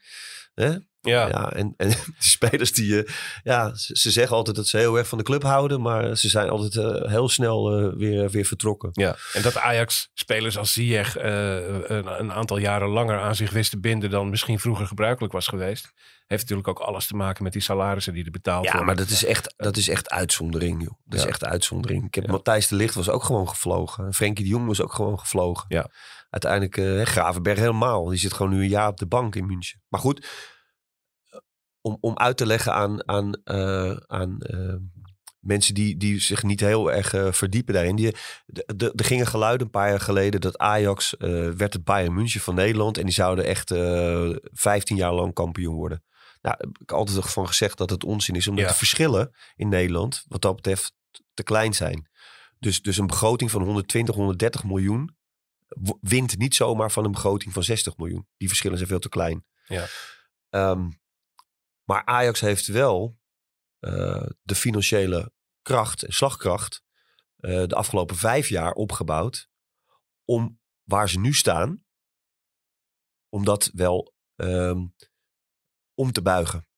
[1.06, 4.76] Ja, Ja, en, en die spelers die, eh, ja, ze, ze zeggen altijd dat ze
[4.78, 8.30] heel erg van de club houden, maar ze zijn altijd eh, heel snel eh, weer,
[8.30, 8.90] weer vertrokken.
[8.92, 13.78] Ja, en dat Ajax-spelers als Ziyech een, een aantal jaren langer aan zich wist te
[13.80, 15.92] binden dan misschien vroeger gebruikelijk was geweest,
[16.26, 18.86] heeft natuurlijk ook alles te maken met die salarissen die er betaald Ja, worden.
[18.86, 20.92] maar dat is echt, dat is echt uitzondering, joh.
[21.04, 21.28] Dat is Ja.
[21.30, 22.06] echt uitzondering.
[22.06, 22.30] Ik heb Ja.
[22.32, 24.14] Matthijs de Ligt was ook gewoon gevlogen.
[24.14, 25.64] Frenkie de Jong was ook gewoon gevlogen.
[25.68, 25.86] Ja.
[26.30, 28.04] Uiteindelijk Gravenberg helemaal.
[28.08, 29.82] Die zit gewoon nu een jaar op de bank in München.
[29.88, 30.26] Maar goed,
[31.86, 34.74] om, om uit te leggen aan, aan, eh, aan eh,
[35.40, 37.96] mensen die, die zich niet heel erg eh, verdiepen daarin.
[37.96, 38.16] Die,
[38.76, 42.98] er gingen geluiden een paar jaar geleden dat Ajax werd het Bayern München van Nederland.
[42.98, 46.04] En die zouden echt eh 15 jaar lang kampioen worden.
[46.40, 48.48] Nou, heb ik altijd van gezegd dat het onzin is.
[48.48, 48.70] Omdat Ja.
[48.70, 50.92] de verschillen in Nederland, wat dat betreft,
[51.34, 52.08] te klein zijn.
[52.58, 55.16] Dus, dus een begroting van 120, 130 miljoen
[56.00, 58.26] wint niet zomaar van een begroting van 60 miljoen.
[58.36, 59.44] Die verschillen zijn veel te klein.
[59.66, 59.86] Ja.
[60.50, 60.88] Ehm,
[61.86, 63.18] maar Ajax heeft wel
[63.78, 66.82] eh, de financiële kracht en slagkracht
[67.36, 69.48] eh, de afgelopen vijf jaar opgebouwd
[70.24, 71.84] om waar ze nu staan,
[73.28, 74.86] om dat wel ehm,
[75.94, 76.68] om te buigen.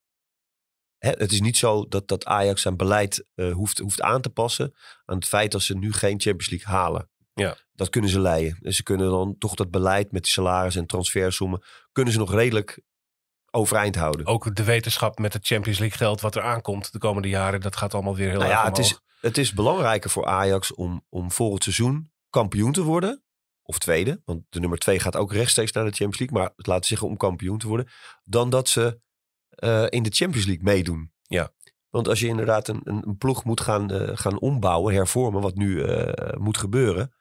[0.99, 4.31] Hè, het is niet zo dat, dat Ajax zijn beleid eh, hoeft, hoeft aan te
[4.31, 7.11] passen aan het feit dat ze nu geen Champions League halen.
[7.35, 7.57] Ja.
[7.73, 8.59] Dat kunnen ze leiden.
[8.63, 12.33] En ze kunnen dan toch dat beleid met die salaris en transfersommen, kunnen ze nog
[12.33, 12.83] redelijk
[13.51, 14.27] overeind houden.
[14.27, 17.77] Ook de wetenschap met het Champions League geld wat er aankomt de komende jaren, dat
[17.77, 21.05] gaat allemaal weer heel Nou erg ja, het is, het is belangrijker voor Ajax om,
[21.09, 23.23] om volgend seizoen kampioen te worden.
[23.63, 26.39] Of tweede, want de nummer twee gaat ook rechtstreeks naar de Champions League.
[26.39, 27.89] Maar laten we zeggen om kampioen te worden.
[28.25, 29.01] Dan dat ze
[29.49, 31.13] eh, in de Champions League meedoen.
[31.23, 31.53] Ja.
[31.91, 35.55] Want als je inderdaad een, een, een ploeg moet gaan, eh, gaan ombouwen, hervormen, wat
[35.55, 37.13] nu eh, moet gebeuren.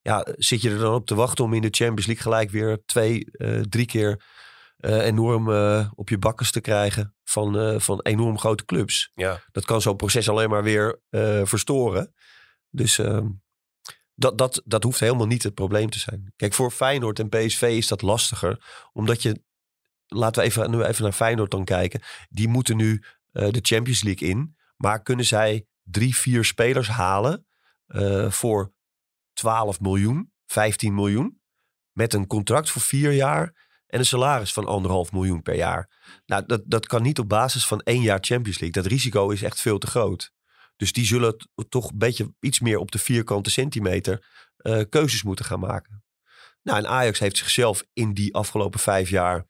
[0.00, 2.82] Ja, zit je er dan op te wachten om in de Champions League gelijk weer
[2.86, 3.24] twee,
[3.68, 4.22] drie keer
[4.80, 9.42] eh, enorm eh, op je bakkes te krijgen van, eh, van enorm grote clubs Ja,
[9.52, 11.00] dat kan zo'n proces alleen maar weer
[11.44, 12.14] verstoren.
[12.70, 13.26] Dus ehm,
[14.14, 16.32] dat, dat, dat hoeft helemaal niet het probleem te zijn.
[16.36, 18.64] Kijk, voor Feyenoord en PSV is dat lastiger.
[18.92, 19.42] Omdat je,
[20.06, 22.00] laten we even, nu even naar Feyenoord dan kijken.
[22.28, 24.56] Die moeten nu de Champions League in.
[24.76, 27.46] Maar kunnen zij drie, vier spelers halen
[28.28, 28.72] voor
[29.32, 31.40] 12 miljoen, 15 miljoen.
[31.92, 35.90] Met een contract voor vier jaar en een salaris van anderhalf miljoen per jaar.
[36.26, 38.82] Nou, dat, dat kan niet op basis van één jaar Champions League.
[38.82, 40.32] Dat risico is echt veel te groot.
[40.76, 41.36] Dus die zullen
[41.68, 44.26] toch een beetje iets meer op de vierkante centimeter
[44.56, 46.04] eh, keuzes moeten gaan maken.
[46.62, 49.46] Nou, en Ajax heeft zichzelf in die afgelopen vijf jaar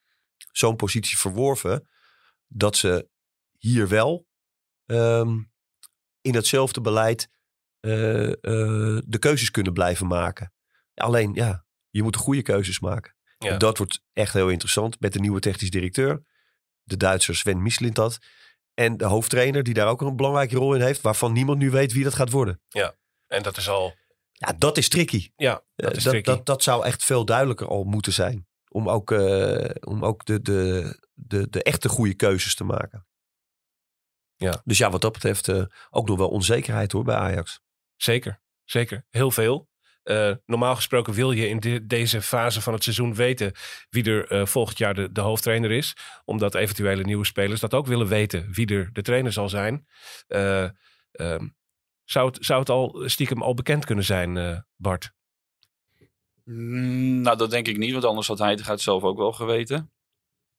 [0.53, 1.89] zo'n positie verworven
[2.47, 3.09] dat ze
[3.59, 4.27] hier wel
[4.87, 5.39] ehm,
[6.21, 7.29] in hetzelfde beleid
[7.81, 10.53] eh, eh, de keuzes kunnen blijven maken.
[10.95, 13.15] Alleen, ja, je moet de goede keuzes maken.
[13.45, 13.57] Ja.
[13.57, 16.23] Dat wordt echt heel interessant met de nieuwe technisch directeur.
[16.83, 18.19] De Duitser Sven Mislintat.
[18.75, 21.01] En de hoofdtrainer die daar ook een belangrijke rol in heeft.
[21.01, 22.61] Waarvan niemand nu weet wie dat gaat worden.
[23.27, 23.95] en dat is al,
[24.33, 25.31] Ja, dat is tricky.
[25.37, 26.31] ja, dat Eh, is dat, tricky.
[26.31, 28.49] dat, dat zou echt veel duidelijker al moeten zijn.
[28.69, 33.07] Om ook, eh, om ook de, de, de, de echte goede keuzes te maken.
[34.37, 34.61] Ja.
[34.65, 37.61] Dus ja, wat dat betreft eh, ook nog wel onzekerheid hoor bij Ajax.
[37.97, 39.07] Zeker, zeker.
[39.09, 39.69] Heel veel.
[40.11, 43.53] Eh, normaal gesproken wil je in de- deze fase van het seizoen weten
[43.91, 45.97] wie er eh, volgend jaar de, de hoofdtrainer is.
[46.25, 49.87] Omdat eventuele nieuwe spelers dat ook willen weten wie er de trainer zal zijn.
[50.27, 50.69] Eh,
[51.13, 51.49] ehm,
[52.05, 55.13] zou, het, zou het al stiekem al bekend kunnen zijn, Bart?
[56.45, 59.93] Mm, nou, dat denk ik niet, want anders had hij het zelf ook wel geweten.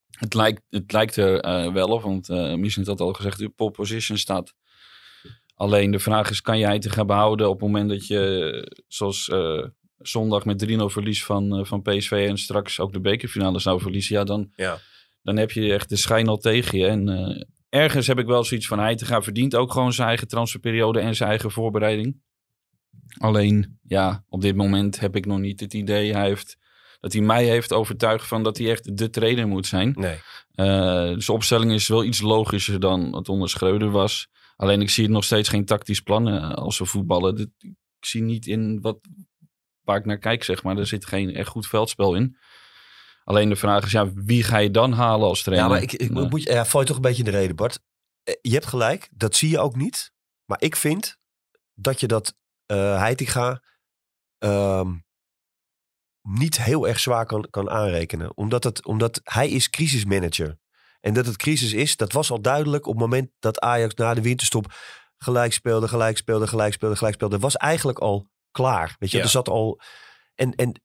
[0.10, 4.54] Het lijkt, het lijkt er wel op, want uh, had al gezegd, pole position staat.
[5.62, 9.30] Alleen de vraag is, kan jij het gaan behouden op het moment dat je, zoals
[9.30, 9.66] eh,
[9.98, 14.16] zondag met 3-0 verlies van, eh, van PSV en straks ook de bekerfinale zou verliezen.
[14.16, 14.78] Ja, dan, Ja.
[15.24, 16.88] dan heb je echt de schijn al tegen je.
[16.88, 20.08] En eh, ergens heb ik wel zoiets van, hij te gaan verdient ook gewoon zijn
[20.08, 22.22] eigen transferperiode en zijn eigen voorbereiding.
[23.18, 26.58] Alleen, ja, op dit moment heb ik nog niet het idee hij heeft,
[27.00, 29.94] dat hij mij heeft overtuigd van dat hij echt de trainer moet zijn.
[29.96, 30.18] Nee.
[30.56, 34.30] Uh, dus de opstelling is wel iets logischer dan het onder Schreuder was.
[34.62, 37.54] Alleen ik zie nog steeds geen tactisch plan eh, als we voetballen.
[38.00, 39.00] Ik zie niet in wat,
[39.82, 40.78] waar ik naar kijk, zeg maar.
[40.78, 42.38] Er zit geen echt goed veldspel in.
[43.24, 45.68] Alleen de vraag is, ja, wie ga je dan halen als trainer?
[45.68, 46.28] Ja, maar ik, ik Nee.
[46.30, 47.80] moet, je- ja, val je toch een beetje in de reden, Bart.
[48.24, 50.12] Eh, Je hebt gelijk, dat zie je ook niet.
[50.46, 51.18] Maar ik vind
[51.74, 53.62] dat je dat eh Heitinga
[54.38, 54.94] ehm,
[56.22, 58.38] niet heel erg zwaar kan, kan aanrekenen.
[58.38, 60.58] Omdat, het, omdat hij is crisismanager.
[61.02, 64.14] En dat het crisis is, dat was al duidelijk op het moment dat Ajax na
[64.14, 64.74] de winterstop
[65.18, 67.34] gelijk speelde, gelijk speelde, gelijk speelde, gelijk speelde.
[67.34, 68.96] Dat was eigenlijk al klaar.
[69.00, 69.24] Weet je, Ja.
[69.24, 69.82] er zat al...
[70.36, 70.82] En, en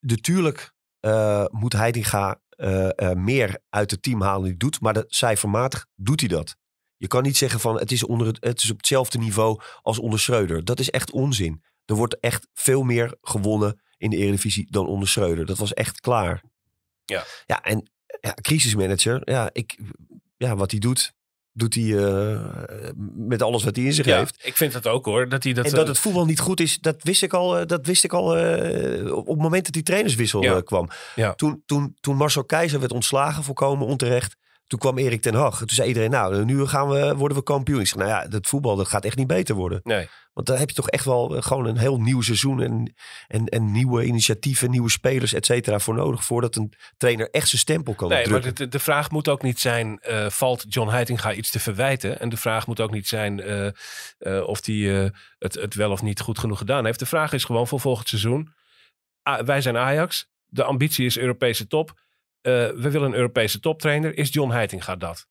[0.00, 4.80] natuurlijk eh, moet Heitinga eh, eh, meer uit het team halen hij doet.
[4.80, 6.56] Maar de, cijfermatig doet hij dat.
[6.96, 9.98] Je kan niet zeggen van het is, onder het, het is op hetzelfde niveau als
[9.98, 10.64] onder Schreuder.
[10.64, 11.62] Dat is echt onzin.
[11.84, 15.46] Er wordt echt veel meer gewonnen in de Eredivisie dan onder Schreuder.
[15.46, 16.42] Dat was echt klaar.
[17.04, 17.24] Ja.
[17.46, 19.20] Ja, en ja, crisismanager.
[19.24, 19.78] Ja, ik,
[20.36, 21.12] ja, wat hij doet,
[21.52, 22.40] doet hij eh,
[23.14, 24.40] met alles wat hij in zich Ja, heeft.
[24.46, 25.28] ik vind dat ook hoor.
[25.28, 27.58] Dat hij dat, en dat eh, het voetbal niet goed is, dat wist ik al,
[27.58, 28.24] eh, dat wist ik al
[29.14, 30.60] op het moment dat die trainerswissel Ja.
[30.60, 30.88] kwam.
[31.14, 31.34] Ja.
[31.34, 34.36] Toen, toen, toen Marcel Keizer werd ontslagen, volkomen onterecht.
[34.70, 35.58] Toen kwam Erik ten Hag.
[35.58, 37.80] Toen zei iedereen, nou, nu gaan we, worden we kampioen.
[37.80, 39.80] Ik zeg, nou ja, dat voetbal dat gaat echt niet beter worden.
[39.82, 40.08] Nee.
[40.32, 42.94] Want dan heb je toch echt wel eh, gewoon een heel nieuw seizoen en,
[43.26, 46.24] en, en nieuwe initiatieven, nieuwe spelers, et cetera, voor nodig.
[46.24, 48.54] Voordat een trainer echt zijn stempel kan Nee, maar drukken.
[48.54, 52.20] de, de vraag moet ook niet zijn, eh, valt John Heitinga iets te verwijten?
[52.20, 56.20] En de vraag moet ook niet zijn eh, of hij het, het wel of niet
[56.20, 56.98] goed genoeg gedaan heeft.
[56.98, 58.52] De vraag is gewoon voor volgend seizoen.
[59.22, 60.26] Ah, wij zijn Ajax.
[60.46, 62.00] De ambitie is Europese top.
[62.40, 64.16] Eh, we willen een Europese toptrainer.
[64.16, 65.28] Is John Heitinga dat?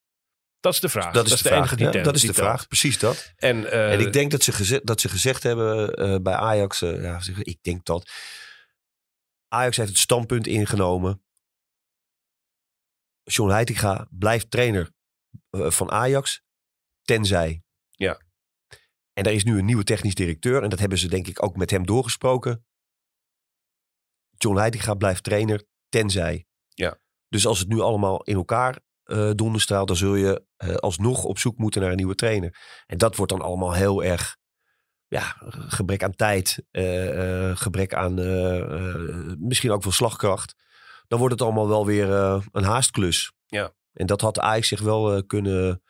[0.60, 1.14] Dat is de vraag.
[1.14, 1.58] dat is de, de vraag.
[1.58, 2.38] enige die Ja, telt- dat is de telt.
[2.38, 3.34] vraag, precies dat.
[3.36, 6.80] En, eh, En ik denk dat ze, geze- dat ze gezegd hebben eh, bij Ajax.
[6.80, 8.10] ja, ik denk dat.
[9.48, 11.24] Ajax heeft het standpunt ingenomen.
[13.24, 14.92] John Heitinga blijft trainer
[15.52, 16.42] van Ajax.
[17.02, 17.64] Tenzij.
[17.90, 18.22] Ja.
[19.14, 20.64] En er is nu een nieuwe technisch directeur.
[20.64, 22.66] En dat hebben ze denk ik ook met hem doorgesproken.
[24.38, 25.64] John Heitinga blijft trainer.
[25.90, 26.48] Tenzij.
[26.80, 26.98] Ja.
[27.30, 29.88] Dus als het nu allemaal in elkaar eh donderstraalt.
[29.88, 32.56] Dan zul je eh, alsnog op zoek moeten naar een nieuwe trainer.
[32.86, 34.38] En dat wordt dan allemaal heel erg
[35.08, 38.14] ja, gebrek aan tijd, eh, gebrek aan
[39.48, 40.56] misschien ook wel slagkracht.
[41.08, 42.10] Dan wordt het allemaal wel weer
[42.52, 43.32] een haastklus.
[43.46, 43.74] Ja.
[43.94, 45.82] En dat had Ajax zich wel kunnen,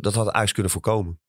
[0.00, 1.20] dat had Ajax kunnen voorkomen.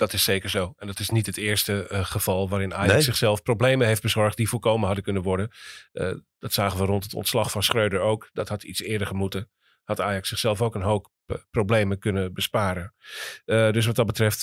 [0.00, 0.74] Dat is zeker zo.
[0.76, 3.02] En dat is niet het eerste eh, geval waarin Ajax Nee.
[3.02, 5.50] zichzelf problemen heeft bezorgd die voorkomen hadden kunnen worden.
[5.92, 8.30] Eh, dat zagen we rond het ontslag van Schreuder ook.
[8.32, 9.50] Dat had iets eerder gemoeten.
[9.84, 12.94] Had Ajax zichzelf ook een hoop eh, problemen kunnen besparen.
[13.44, 14.40] Dus wat dat betreft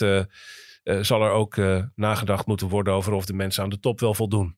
[1.02, 1.56] zal er ook
[1.96, 4.58] nagedacht moeten worden over of de mensen aan de top wel voldoen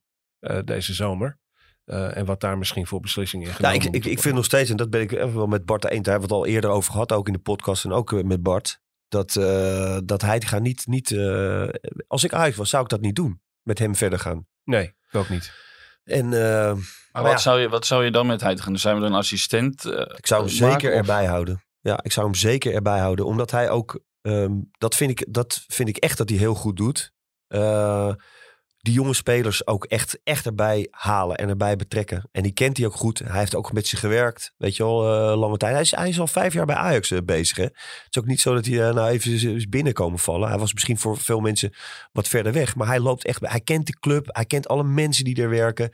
[0.64, 1.38] deze zomer.
[1.84, 4.76] En wat daar misschien voor beslissingen in Ja, genomen ik, ik, vind nog steeds, en
[4.76, 6.92] dat ben ik even wel met Bart eens, daar hebben we het al eerder over
[6.92, 10.86] gehad, ook in de podcast en ook met Bart, dat, eh dat hij gaat niet,
[10.86, 11.68] niet eh,
[12.06, 13.40] als ik Ajax was, zou ik dat niet doen.
[13.62, 14.46] Met hem verder gaan.
[14.64, 15.52] Nee, ik ook niet.
[16.04, 16.40] En eh,
[16.74, 16.76] Maar
[17.12, 17.38] Maar wat, ja.
[17.38, 18.76] zou je, wat zou je dan met Heitinga?
[18.76, 19.84] Zijn we dan een assistent?
[20.16, 21.64] Ik zou hem zeker maken of- erbij houden.
[21.80, 23.24] Ja, ik zou hem zeker erbij houden.
[23.26, 26.76] Omdat hij ook, ehm, dat, vind ik, dat vind ik echt dat hij heel goed
[26.76, 27.12] doet.
[28.82, 32.28] Die jonge spelers ook echt, echt erbij halen en erbij betrekken.
[32.32, 33.18] En die kent hij ook goed.
[33.18, 34.52] Hij heeft ook met ze gewerkt.
[34.56, 35.90] Weet je wel, eh, lange tijd.
[35.90, 37.56] Hij is, al vijf jaar bij Ajax eh, bezig.
[37.56, 37.62] Hè?
[37.62, 40.48] Het is ook niet zo dat hij eh, nou even is- binnenkomen vallen.
[40.48, 41.72] Hij was misschien voor veel mensen
[42.12, 42.74] wat verder weg.
[42.76, 43.40] Maar hij loopt echt.
[43.46, 44.26] Hij kent de club.
[44.28, 45.90] Hij kent alle mensen die er werken.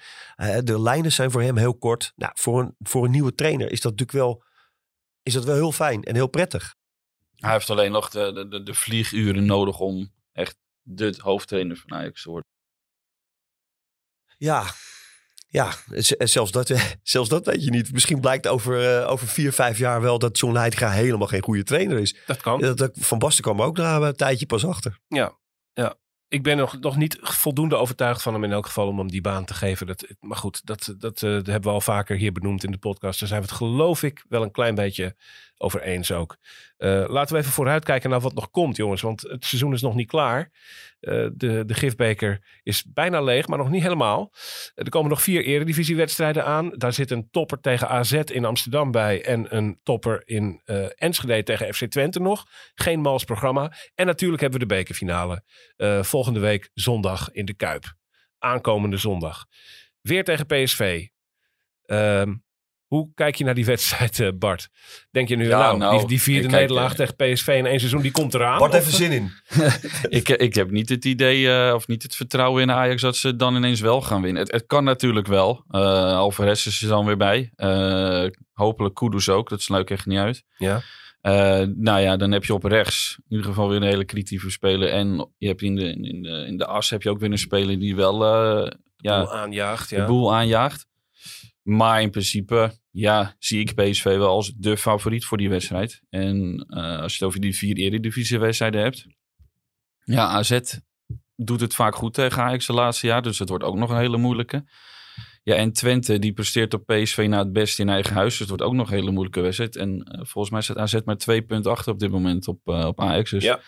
[0.64, 2.12] De lijnen zijn voor hem heel kort.
[2.16, 4.42] Nou, voor een, voor een nieuwe trainer is dat natuurlijk wel,
[5.22, 6.74] is dat wel heel fijn en heel prettig.
[7.36, 12.22] Hij heeft alleen nog de, de, de vlieguren nodig om echt de hoofdtrainer van Ajax
[12.22, 12.48] te worden.
[14.36, 14.64] Ja,
[15.48, 15.72] ja
[16.18, 16.72] zelfs, dat,
[17.02, 17.92] zelfs dat weet je niet.
[17.92, 21.62] Misschien blijkt over, eh, over vier, vijf jaar wel dat John Heitinga helemaal geen goede
[21.64, 22.16] trainer is.
[22.26, 22.60] Dat kan.
[22.60, 24.98] Dat, dat- Van Basten kwam ook na een tijdje pas achter.
[26.28, 29.20] ik ben nog, nog niet voldoende overtuigd van hem in elk geval om hem die
[29.20, 29.86] baan te geven.
[29.86, 32.78] Dat, maar goed, dat, dat, eh, dat hebben we al vaker hier benoemd in de
[32.78, 33.18] podcast.
[33.20, 35.16] Daar zijn we het geloof ik wel een klein beetje
[35.56, 36.36] over eens ook.
[36.76, 39.02] Eh, laten we even vooruitkijken naar wat nog komt jongens.
[39.02, 40.50] Want het seizoen is nog niet klaar.
[41.00, 44.32] Eh, de, de gifbeker is bijna leeg, maar nog niet helemaal.
[44.74, 46.70] Eh, er komen nog vier eredivisiewedstrijden aan.
[46.70, 49.24] Daar zit een topper tegen AZ in Amsterdam bij.
[49.24, 50.60] En een topper in
[50.94, 52.44] Enschede tegen FC Twente nog.
[52.74, 53.72] Geen mals programma.
[53.94, 55.42] En natuurlijk hebben we de bekerfinale.
[56.02, 57.94] Volgende week zondag in de Kuip.
[58.38, 59.44] Aankomende zondag.
[60.00, 61.06] Weer tegen PSV.
[61.82, 62.34] Ehm,
[62.86, 64.68] hoe kijk je naar die wedstrijd, eh, Bart?
[65.10, 67.78] Denk je nu, Ja, nou, nou, die, die vierde nederlaag eh, tegen PSV in één
[67.78, 68.58] seizoen, die komt eraan?
[68.58, 69.32] Bart Of, even zin in.
[70.18, 73.36] ik, ik heb niet het idee eh, of niet het vertrouwen in Ajax dat ze
[73.36, 74.42] dan ineens wel gaan winnen.
[74.42, 75.64] Het, het kan natuurlijk wel.
[75.70, 75.80] Eh
[76.16, 77.50] Alvarez is er dan weer bij.
[77.54, 79.48] Eh, hopelijk Kudus ook.
[79.48, 80.42] Dat sluit echt niet uit.
[80.56, 80.80] Ja.
[81.20, 84.50] Eh, nou ja, dan heb je op rechts in ieder geval weer een hele creatieve
[84.50, 84.88] speler.
[84.88, 87.38] En je hebt in de, in de, in de as heb je ook weer een
[87.38, 89.88] speler die wel eh, ja, Boel aanjaagt.
[89.90, 90.06] de Ja.
[90.06, 90.86] boel aanjaagt.
[91.66, 96.02] Maar in principe, ja, zie ik PSV wel als de favoriet voor die wedstrijd.
[96.08, 99.06] En eh, als je het over die vier eredivisiewedstrijden hebt.
[100.04, 100.60] Ja, AZ
[101.36, 103.22] doet het vaak goed tegen Ajax de laatste jaar.
[103.22, 104.64] Dus het wordt ook nog een hele moeilijke.
[105.42, 108.30] Ja, en Twente die presteert op PSV na het beste in eigen huis.
[108.30, 109.76] Dus het wordt ook nog een hele moeilijke wedstrijd.
[109.76, 112.86] En eh, volgens mij staat AZ maar twee punten achter op dit moment op, eh,
[112.86, 113.30] op Ajax.
[113.30, 113.60] Dus Ja.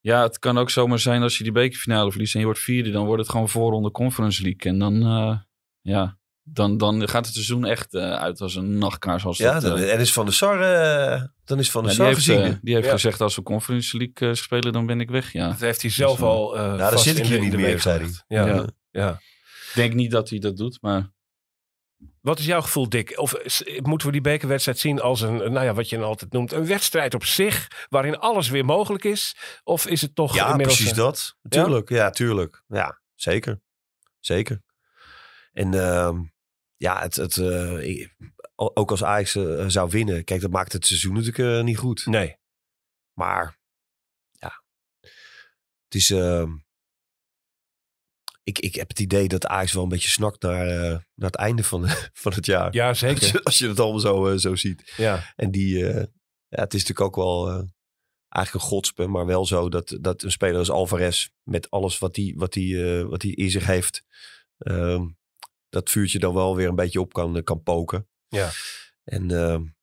[0.00, 2.90] ja, het kan ook zomaar zijn als je die bekerfinale verliest en je wordt vierde.
[2.90, 4.72] Dan wordt het gewoon voorronde Conference League.
[4.72, 4.94] En dan,
[5.82, 9.24] ja, dan, dan gaat het seizoen echt eh, uit als een nachtkaars.
[9.24, 11.90] Als Ja, dat, dan, eh, en is Van der Sar, eh, dan is Van der
[11.90, 12.58] ja, Sar die heeft, gezien.
[12.62, 12.92] die heeft Ja.
[12.92, 15.32] gezegd als we Conference League spelen, dan ben ik weg.
[15.32, 15.48] Ja.
[15.48, 17.50] Dat heeft hij zelf Dus, al eh dan vast zit ik in hier de- in
[17.50, 18.10] niet de meer, zei.
[18.28, 18.46] Ja.
[18.46, 18.66] Ja.
[18.90, 19.10] Ja.
[19.12, 21.10] Ik denk niet dat hij dat doet, maar
[22.20, 23.18] Wat is jouw gevoel, Dick?
[23.18, 23.34] Of
[23.82, 26.66] moeten we die bekerwedstrijd zien als een, nou ja, wat je dan altijd noemt, een
[26.66, 29.36] wedstrijd op zich, waarin alles weer mogelijk is?
[29.64, 31.36] Of is het toch Ja, precies een- dat.
[31.48, 32.62] Tuurlijk, ja, tuurlijk.
[32.68, 33.60] Ja, zeker.
[34.20, 34.62] Zeker.
[35.52, 36.22] En ehm,
[36.76, 38.06] ja, het, het, eh,
[38.54, 42.06] ook als Ajax eh, zou winnen, kijk, dat maakt het seizoen natuurlijk eh, niet goed.
[42.06, 42.36] Nee.
[43.12, 43.58] Maar
[44.30, 44.62] ja,
[45.84, 46.10] het is.
[46.10, 46.50] ehm,
[48.42, 50.66] ik, ik heb het idee dat Ajax wel een beetje snakt naar,
[51.14, 51.88] naar het einde van,
[52.22, 52.74] van het jaar.
[52.74, 53.26] Ja, Als zeker.
[53.26, 54.92] je, als je het allemaal zo, zo ziet.
[54.96, 55.32] Ja.
[55.36, 56.06] En die, ja,
[56.48, 57.48] het is natuurlijk ook wel
[58.28, 62.16] eigenlijk een godspe, maar wel zo dat, dat een speler als Alvarez met alles wat
[62.16, 64.04] hij wat die, wat die in zich heeft,
[64.58, 65.06] ehm,
[65.72, 68.08] dat vuurtje dan wel weer een beetje op kan, kan poken.
[68.28, 68.50] Ja.
[69.04, 69.28] En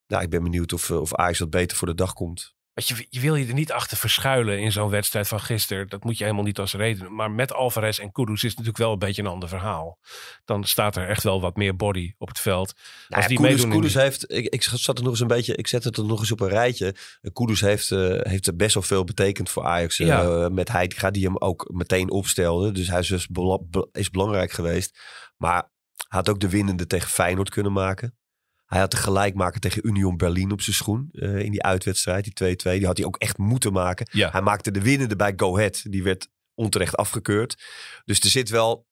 [0.05, 2.57] ja, ik ben benieuwd of, eh, of Ajax wat beter voor de dag komt.
[2.73, 5.87] Want je, je wil je er niet achter verschuilen in zo'n wedstrijd van gisteren.
[5.89, 7.15] Dat moet je helemaal niet als reden.
[7.15, 9.99] Maar met Alvarez en Kudus is het natuurlijk wel een beetje een ander verhaal.
[10.45, 12.73] Dan staat er echt wel wat meer body op het veld.
[13.07, 15.67] Nou ja, die Kudus, Kudus heeft, ik, ik zat er nog eens een beetje, ik
[15.67, 16.95] zet het er nog eens op een rijtje.
[17.21, 19.99] Eh, Kudus heeft, eh, heeft er best wel veel betekend voor Ajax.
[19.99, 20.49] eh, Ja.
[20.49, 22.71] met hij gaat die hem ook meteen opstelde.
[22.71, 23.59] Dus hij is, dus bela-
[23.91, 24.99] is belangrijk geweest.
[25.37, 25.71] Maar
[26.09, 28.17] had ook de winnende tegen Feyenoord kunnen maken.
[28.65, 31.09] Hij had de gelijkmaker tegen Union Berlin op zijn schoen.
[31.11, 32.77] eh, in die uitwedstrijd, die 2-2.
[32.77, 34.07] Die had hij ook echt moeten maken.
[34.11, 34.31] Ja.
[34.31, 35.83] Hij maakte de winnende bij Go Ahead.
[35.91, 37.63] Die werd onterecht afgekeurd.
[38.05, 38.87] Dus er zit wel...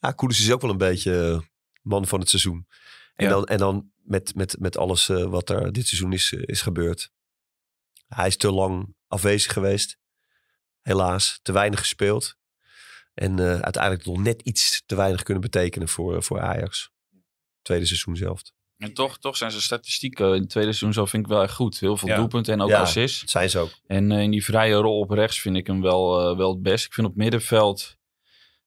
[0.00, 1.40] Ja, is ook wel een beetje eh,
[1.82, 2.66] man van het seizoen.
[3.14, 3.30] En Ja.
[3.30, 7.10] dan, en dan met, met, met alles eh, wat er dit seizoen is, is gebeurd.
[8.06, 9.98] Hij is te lang afwezig geweest.
[10.80, 12.36] Helaas, te weinig gespeeld.
[13.14, 16.90] En eh, uiteindelijk nog net iets te weinig kunnen betekenen voor, voor Ajax.
[17.62, 18.42] Tweede seizoen zelf.
[18.76, 21.54] en toch, toch zijn zijn statistieken in het tweede seizoen zo vind ik wel echt
[21.54, 21.78] goed.
[21.80, 22.16] Heel veel Ja.
[22.16, 22.80] doelpunten en ook Ja.
[22.80, 23.30] assists.
[23.32, 23.70] Zijn ze ook.
[23.86, 26.62] En eh, in die vrije rol op rechts vind ik hem wel, eh, wel het
[26.62, 26.84] best.
[26.86, 27.96] Ik vind op middenveld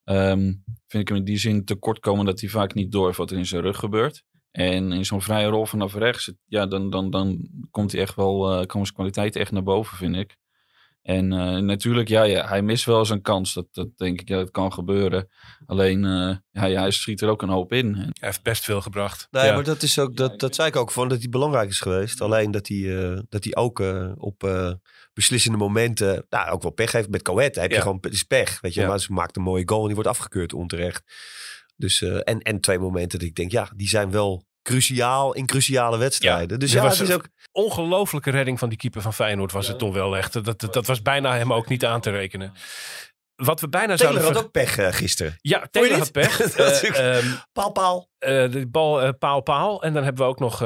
[0.04, 0.40] ehm,
[0.86, 3.30] vind ik hem in die zin tekort komen dat hij vaak niet door heeft wat
[3.30, 4.22] er in zijn rug gebeurt.
[4.50, 8.44] En in zo'n vrije rol vanaf rechts, ja, dan, dan, dan komt hij echt wel,
[8.50, 10.36] eh komen zijn kwaliteiten echt naar boven, vind ik.
[11.06, 13.54] En eh, natuurlijk, ja, ja, hij mist wel zijn kans.
[13.54, 15.28] Dat, dat denk ik, ja, dat kan gebeuren.
[15.66, 17.86] Alleen, eh, ja, ja, hij schiet er ook een hoop in.
[17.94, 19.28] En Hij heeft best veel gebracht.
[19.30, 19.54] Nee, Ja.
[19.54, 22.20] maar dat, is ook, dat, dat zei ik ook van dat hij belangrijk is geweest.
[22.20, 24.72] Alleen dat hij, eh, dat hij ook eh, op eh,
[25.14, 27.08] beslissende momenten nou, ook wel pech heeft.
[27.10, 27.82] Met Coët heb je Ja.
[27.82, 28.60] gewoon het is pech.
[28.60, 28.86] Weet je, Ja.
[28.88, 31.02] maar ze maakt een mooie goal en die wordt afgekeurd onterecht.
[31.76, 35.46] Dus, eh, en, en twee momenten dat ik denk, ja, die zijn wel cruciaal in
[35.46, 36.58] cruciale wedstrijden.
[36.58, 37.28] dus ja, was het is ook...
[37.52, 40.32] Ongelofelijke redding van die keeper van Feyenoord was het toch wel echt.
[40.32, 42.52] Dat, dat, dat was bijna hem ook niet aan te rekenen.
[43.36, 44.34] Wat we bijna Taylor zouden...
[44.34, 45.36] had ook pech eh, gisteren.
[45.40, 46.40] Ja, Taylor had pech.
[46.56, 48.08] Eh, ehm, Paal, paal.
[48.18, 49.82] eh, de bal paal, paal.
[49.82, 50.60] En dan hebben we ook nog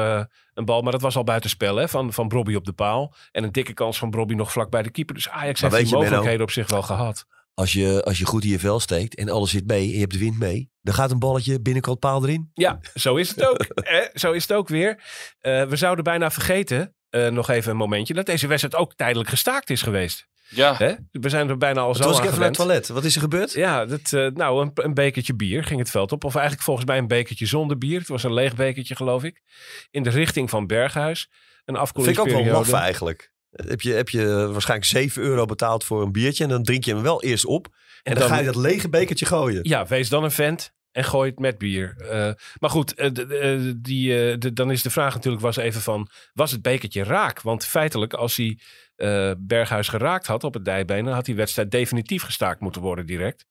[0.55, 3.15] een bal, maar dat was al buitenspel hè, van, van Brobby op de paal.
[3.33, 5.15] En een dikke kans van Brobby nog vlak bij de keeper.
[5.15, 7.27] Dus Ajax Maar heeft die mogelijkheden op zich wel gehad.
[7.55, 9.99] Als je, als je goed in je vel steekt en alles zit mee en je
[9.99, 12.51] hebt de wind mee, dan gaat een balletje binnenkant paal erin.
[12.55, 13.59] Ja, zo is het ook.
[13.63, 15.03] eh, zo is het ook weer.
[15.39, 19.29] Eh, we zouden bijna vergeten, eh, nog even een momentje, dat deze wedstrijd ook tijdelijk
[19.29, 20.29] gestaakt is geweest.
[20.49, 20.95] ja, Hè?
[21.11, 22.89] We zijn er bijna al Toen zo was ik even naar het toilet.
[22.89, 23.53] Wat is er gebeurd?
[23.53, 26.25] Ja, dat, eh, nou, een, een bekertje bier ging het veld op.
[26.25, 27.99] Of eigenlijk volgens mij een bekertje zonder bier.
[27.99, 29.43] Het was een leeg bekertje, geloof ik.
[29.91, 31.29] In de richting van Berghuis.
[31.31, 31.31] Een
[31.65, 32.71] Vind ik ook afkoelingsperiode.
[32.71, 33.33] wel eigenlijk.
[33.51, 36.95] Heb je, heb je waarschijnlijk 7 euro betaald voor een biertje en dan drink je
[36.95, 37.67] hem wel eerst op.
[38.03, 39.61] En, dan, ga je dat lege bekertje gooien.
[39.63, 41.95] Ja, wees dan een vent en gooi het met bier.
[41.99, 46.09] Eh, maar goed, eh, eh, die, eh, dan is de vraag natuurlijk was even van...
[46.33, 47.41] Was het bekertje raak?
[47.41, 48.59] Want feitelijk, als hij
[48.97, 51.05] eh, Berghuis geraakt had op het dijbeen...
[51.05, 53.47] dan had die wedstrijd definitief gestaakt moeten worden direct.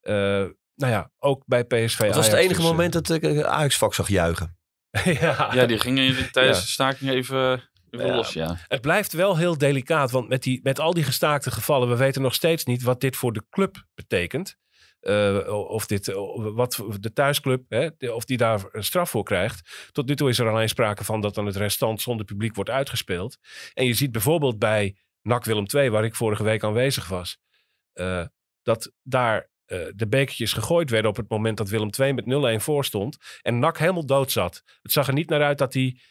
[0.00, 0.14] Eh,
[0.74, 3.76] nou ja, ook bij PSV Het was het enige dus, moment dat ik eh, Ajax
[3.78, 4.56] vak zag juichen.
[5.04, 6.64] ja, ja, die gingen tijdens Ja.
[6.64, 7.70] de staking even.
[7.96, 8.56] Los, ja.
[8.68, 12.22] Het blijft wel heel delicaat, want met, die, met al die gestaakte gevallen, we weten
[12.22, 14.60] nog steeds niet wat dit voor de club betekent.
[15.00, 19.88] eh, of, dit, wat de thuisclub, hè, de- of die daar een straf voor krijgt.
[19.92, 22.70] Tot nu toe is er alleen sprake van dat dan het restant zonder publiek wordt
[22.70, 23.38] uitgespeeld.
[23.74, 27.38] En je ziet bijvoorbeeld bij NAC Willem II, waar ik vorige week aanwezig was,
[27.92, 28.24] eh,
[28.62, 32.60] dat daar eh, de bekertjes gegooid werden op het moment dat Willem II met 0-1
[32.60, 33.16] voor stond.
[33.40, 34.62] En NAC helemaal dood zat.
[34.82, 36.02] Het zag er niet naar uit dat die eh,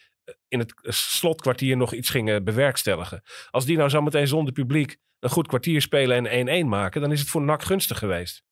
[0.48, 3.22] in het slotkwartier nog iets gingen bewerkstelligen.
[3.50, 7.12] Als die nou zo meteen zonder publiek een goed kwartier spelen en 1-1 maken, dan
[7.12, 8.44] is het voor NAC gunstig geweest.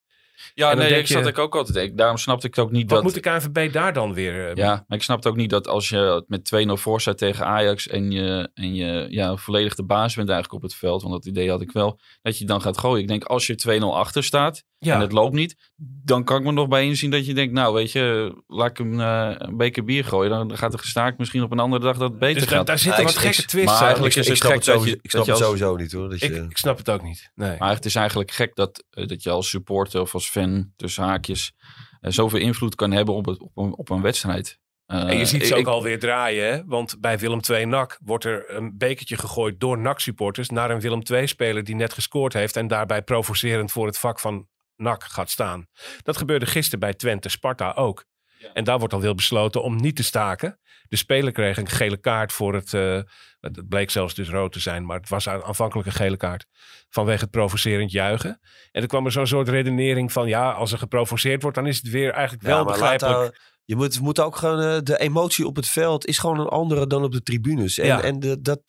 [0.55, 1.77] Ja, nee, ik zat ik ook altijd.
[1.77, 3.03] Ik, daarom snapte ik ook niet Wat dat...
[3.03, 4.49] moet de KNVB daar dan weer...
[4.51, 7.47] eh, Ja, maar ik snapte ook niet dat als je met 2-0 voor staat tegen
[7.47, 11.15] Ajax en je, en je ja, volledig de baas bent eigenlijk op het veld, want
[11.15, 13.03] dat idee had ik wel, dat je dan gaat gooien.
[13.03, 14.95] Ik denk als je 2-0 achter staat Ja.
[14.95, 15.57] en het loopt niet,
[16.05, 18.77] dan kan ik me nog bij inzien dat je denkt, nou weet je, laat ik
[18.77, 20.31] hem eh, een beker bier gooien.
[20.31, 22.67] Dan gaat er gestaakt misschien op een andere dag dat het beter Dus gaat.
[22.67, 24.97] daar zitten wat gekke twists maar eigenlijk Ik, is het snap gek het, dat sowieso,
[24.97, 26.09] je- ik snap dat het je als- sowieso niet hoor.
[26.11, 27.31] Dat ik, je, ik snap het ook niet.
[27.35, 27.57] Nee.
[27.59, 31.05] Maar het is eigenlijk gek dat, eh, dat je als supporter of als fan, tussen
[31.05, 31.53] haakjes,
[32.01, 34.59] eh, zoveel invloed kan hebben op, het, op, een, op een wedstrijd.
[34.87, 36.65] Eh, En je ziet ze ik- ook alweer draaien, hè?
[36.65, 41.03] want bij Willem II NAC wordt er een bekertje gegooid door NAC-supporters naar een Willem
[41.13, 45.67] II-speler die net gescoord heeft en daarbij provocerend voor het vak van NAC gaat staan.
[46.03, 48.05] Dat gebeurde gisteren bij Twente Sparta ook.
[48.53, 50.59] En daar wordt al wel besloten om niet te staken.
[50.89, 52.75] De speler kreeg een gele kaart voor het.
[52.75, 53.01] eh,
[53.41, 56.47] het bleek zelfs dus rood te zijn, maar het was aan- aanvankelijk een gele kaart.
[56.89, 58.41] Vanwege het provocerend juichen.
[58.73, 61.77] En er kwam er zo'n soort redenering van: ja, als er geprovoceerd wordt, dan is
[61.77, 63.41] het weer eigenlijk wel Ja, begrijpelijk.
[63.65, 66.87] je moet, moet ook gewoon, eh, de emotie op het veld is gewoon een andere
[66.87, 67.79] dan op de tribunes.
[67.79, 68.03] En, Ja.
[68.03, 68.61] en de, dat,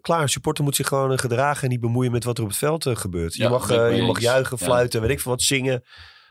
[0.00, 2.58] klaar, supporter moet zich gewoon eh, gedragen en niet bemoeien met wat er op het
[2.58, 3.34] veld gebeurt.
[3.34, 5.84] Je mag, je mag juichen, fluiten, weet ik veel wat, zingen.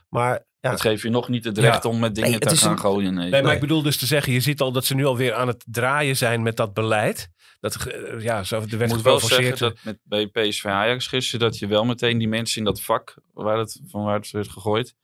[0.08, 1.88] Maar ja, Dat geeft je nog niet het recht Ja.
[1.90, 3.14] om met dingen Nee, het te gaan een- gooien.
[3.14, 3.30] Nee.
[3.30, 5.46] Nee, maar ik bedoel dus te zeggen, je ziet al dat ze nu alweer aan
[5.48, 7.28] het draaien zijn met dat beleid.
[7.60, 11.50] Dat, eh, ja, zo, er werd moet wel zeggen dat met, bij PSV Ajax gisteren...
[11.50, 14.48] dat je wel meteen die mensen in dat vak waar het, van waar het werd
[14.48, 14.94] gegooid...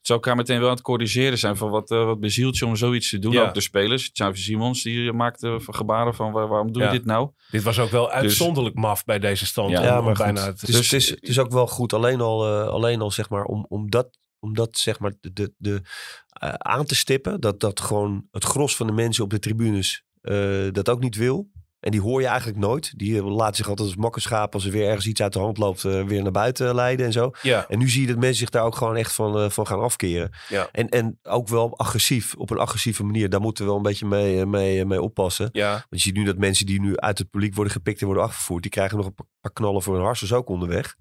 [0.00, 1.56] ze elkaar meteen wel aan het corrigeren zijn...
[1.56, 3.32] van wat, eh, wat bezielt je om zoiets te doen.
[3.32, 3.46] Ja.
[3.46, 4.10] Ook de spelers.
[4.12, 6.32] Xavi Simons die maakte van gebaren van...
[6.32, 6.94] waar- waarom doe je Ja.
[6.94, 7.30] dit nou?
[7.50, 9.70] Dit was ook wel uitzondelijk maf bij deze stand.
[9.70, 12.20] Ja, maar bijna het, Het is, Dus- het, is, het is ook wel goed, alleen
[12.20, 15.52] al, eh, alleen al zeg maar, om, om dat, om dat zeg maar, de, de,
[15.56, 15.80] de,
[16.28, 17.40] eh, aan te stippen.
[17.40, 21.16] Dat, dat gewoon het gros van de mensen op de tribunes eh, dat ook niet
[21.16, 21.48] wil.
[21.80, 22.98] En die hoor je eigenlijk nooit.
[22.98, 25.58] Die eh, laten zich altijd als makkerschaap als er weer ergens iets uit de hand
[25.58, 27.30] loopt, weer naar buiten leiden en zo.
[27.42, 29.80] ja, En nu zie je dat mensen zich daar ook gewoon echt van, van gaan
[29.80, 30.30] afkeren.
[30.48, 30.68] Ja.
[30.72, 33.28] En, en ook wel agressief, op een agressieve manier.
[33.28, 35.48] Daar moeten we wel een beetje mee, mee, mee oppassen.
[35.52, 38.06] ja, Want je ziet nu dat mensen die nu uit het publiek worden gepikt en
[38.06, 40.96] worden afgevoerd, die krijgen nog een paar knallen voor hun harsers ook onderweg.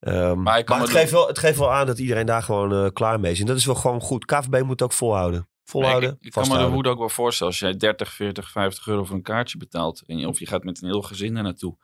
[0.00, 3.20] Ehm, maar het, geeft wel, het geeft wel aan dat iedereen daar gewoon eh, klaar
[3.20, 3.40] mee is.
[3.40, 4.24] En dat is wel gewoon goed.
[4.24, 5.48] KVB moet ook volhouden.
[5.64, 7.52] Volhouden, Nee, ik, ik kan me de woede ook wel voorstellen.
[7.52, 10.02] Als jij 30, 40, 50 euro voor een kaartje betaalt...
[10.06, 11.76] En je, of je gaat met een heel gezin er naartoe...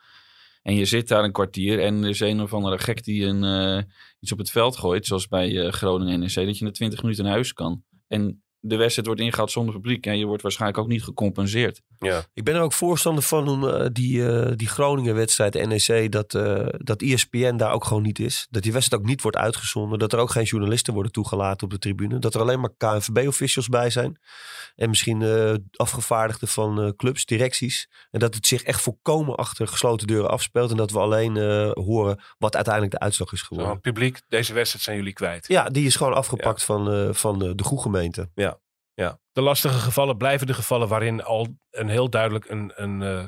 [0.63, 1.83] en je zit daar een kwartier...
[1.83, 3.85] en er is een of andere gek die een, eh,
[4.21, 5.07] iets op het veld gooit...
[5.07, 6.35] zoals bij eh, Groningen NEC...
[6.35, 7.83] dat je na 20 minuten naar huis kan.
[8.09, 10.07] En de wedstrijd wordt ingehaald zonder publiek...
[10.07, 11.83] en je wordt waarschijnlijk ook niet gecompenseerd.
[11.99, 12.25] Ja.
[12.35, 16.67] Ik ben er ook voorstander van om eh, die, eh, die Groningen-wedstrijd NEC, dat, eh
[16.71, 18.47] dat ESPN daar ook gewoon niet is.
[18.51, 19.99] Dat die wedstrijd ook niet wordt uitgezonden.
[19.99, 22.19] Dat er ook geen journalisten worden toegelaten op de tribune.
[22.19, 24.21] Dat er alleen maar KNVB-officials bij zijn.
[24.75, 25.25] En misschien
[25.73, 27.89] afgevaardigden van clubs, directies.
[28.11, 30.71] En dat het zich echt volkomen achter gesloten deuren afspeelt.
[30.71, 31.37] En dat we alleen
[31.75, 33.81] horen wat uiteindelijk de uitslag is Zo, geworden.
[33.81, 35.49] publiek, deze wedstrijd zijn jullie kwijt.
[35.49, 38.29] Ja, die is gewoon afgepakt van, van eh, de goede gemeente.
[38.97, 39.19] Ja.
[39.33, 43.25] De lastige gevallen blijven de gevallen waarin al een heel duidelijk een, een, eh,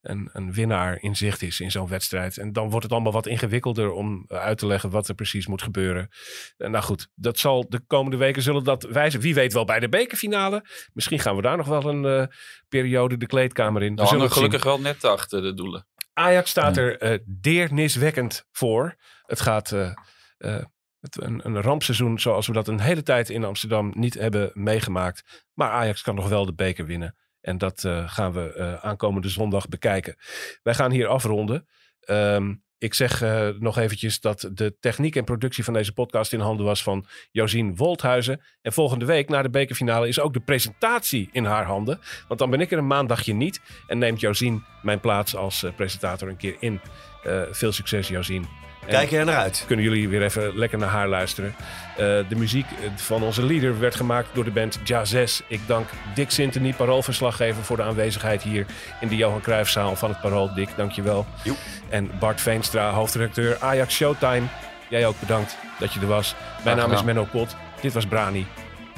[0.00, 2.36] een, een winnaar in zicht is in zo'n wedstrijd.
[2.38, 5.46] En dan wordt het allemaal wat ingewikkelder om eh, uit te leggen wat er precies
[5.46, 6.08] moet gebeuren.
[6.56, 9.20] En nou goed, dat zal de komende weken zullen dat wijzen.
[9.20, 10.64] Wie weet wel bij de bekerfinale.
[10.92, 12.26] Misschien gaan we daar nog wel een eh,
[12.68, 13.88] periode de kleedkamer in.
[13.90, 14.42] We Nou, zullen het zien.
[14.42, 15.86] gelukkig wel net achter de doelen.
[16.12, 16.82] Ajax staat Ja.
[16.82, 18.96] er eh deerniswekkend voor.
[19.22, 19.90] Het gaat eh,
[20.38, 20.64] eh,
[21.10, 25.44] een, een rampseizoen zoals we dat een hele tijd in Amsterdam niet hebben meegemaakt.
[25.54, 27.16] Maar Ajax kan nog wel de beker winnen.
[27.46, 30.16] En dat eh, gaan we eh, aankomende zondag bekijken.
[30.62, 31.66] Wij gaan hier afronden.
[32.00, 36.40] Ehm, ik zeg eh, nog eventjes dat de techniek en productie van deze podcast in
[36.40, 38.40] handen was van Josien Wolthuizen.
[38.62, 42.00] En volgende week na de bekerfinale is ook de presentatie in haar handen.
[42.28, 46.28] Want dan ben ik er een maandagje niet en neemt Josien mijn plaats als presentator
[46.28, 46.80] een keer in.
[47.26, 48.46] Eh, veel succes Josien.
[48.86, 49.64] En Kijk er naar uit.
[49.66, 51.54] kunnen jullie weer even lekker naar haar luisteren.
[51.90, 51.96] Eh,
[52.28, 55.40] de muziek eh, van onze leader werd gemaakt door de band Jazz.
[55.48, 58.66] Ik dank Dick Sintony, paroolverslaggever, voor de aanwezigheid hier
[59.00, 60.54] in de Johan Cruijffzaal van het Parool.
[60.54, 61.26] Dick, dankjewel.
[61.44, 61.56] Joep.
[61.88, 64.46] En Bart Veenstra, hoofdredacteur Ajax Showtime.
[64.88, 66.34] Jij ook bedankt dat je er was.
[66.64, 67.02] Mijn naam is.
[67.02, 67.56] Menno Pot.
[67.80, 68.46] Dit was Brani.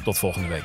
[0.04, 0.64] Tot volgende week.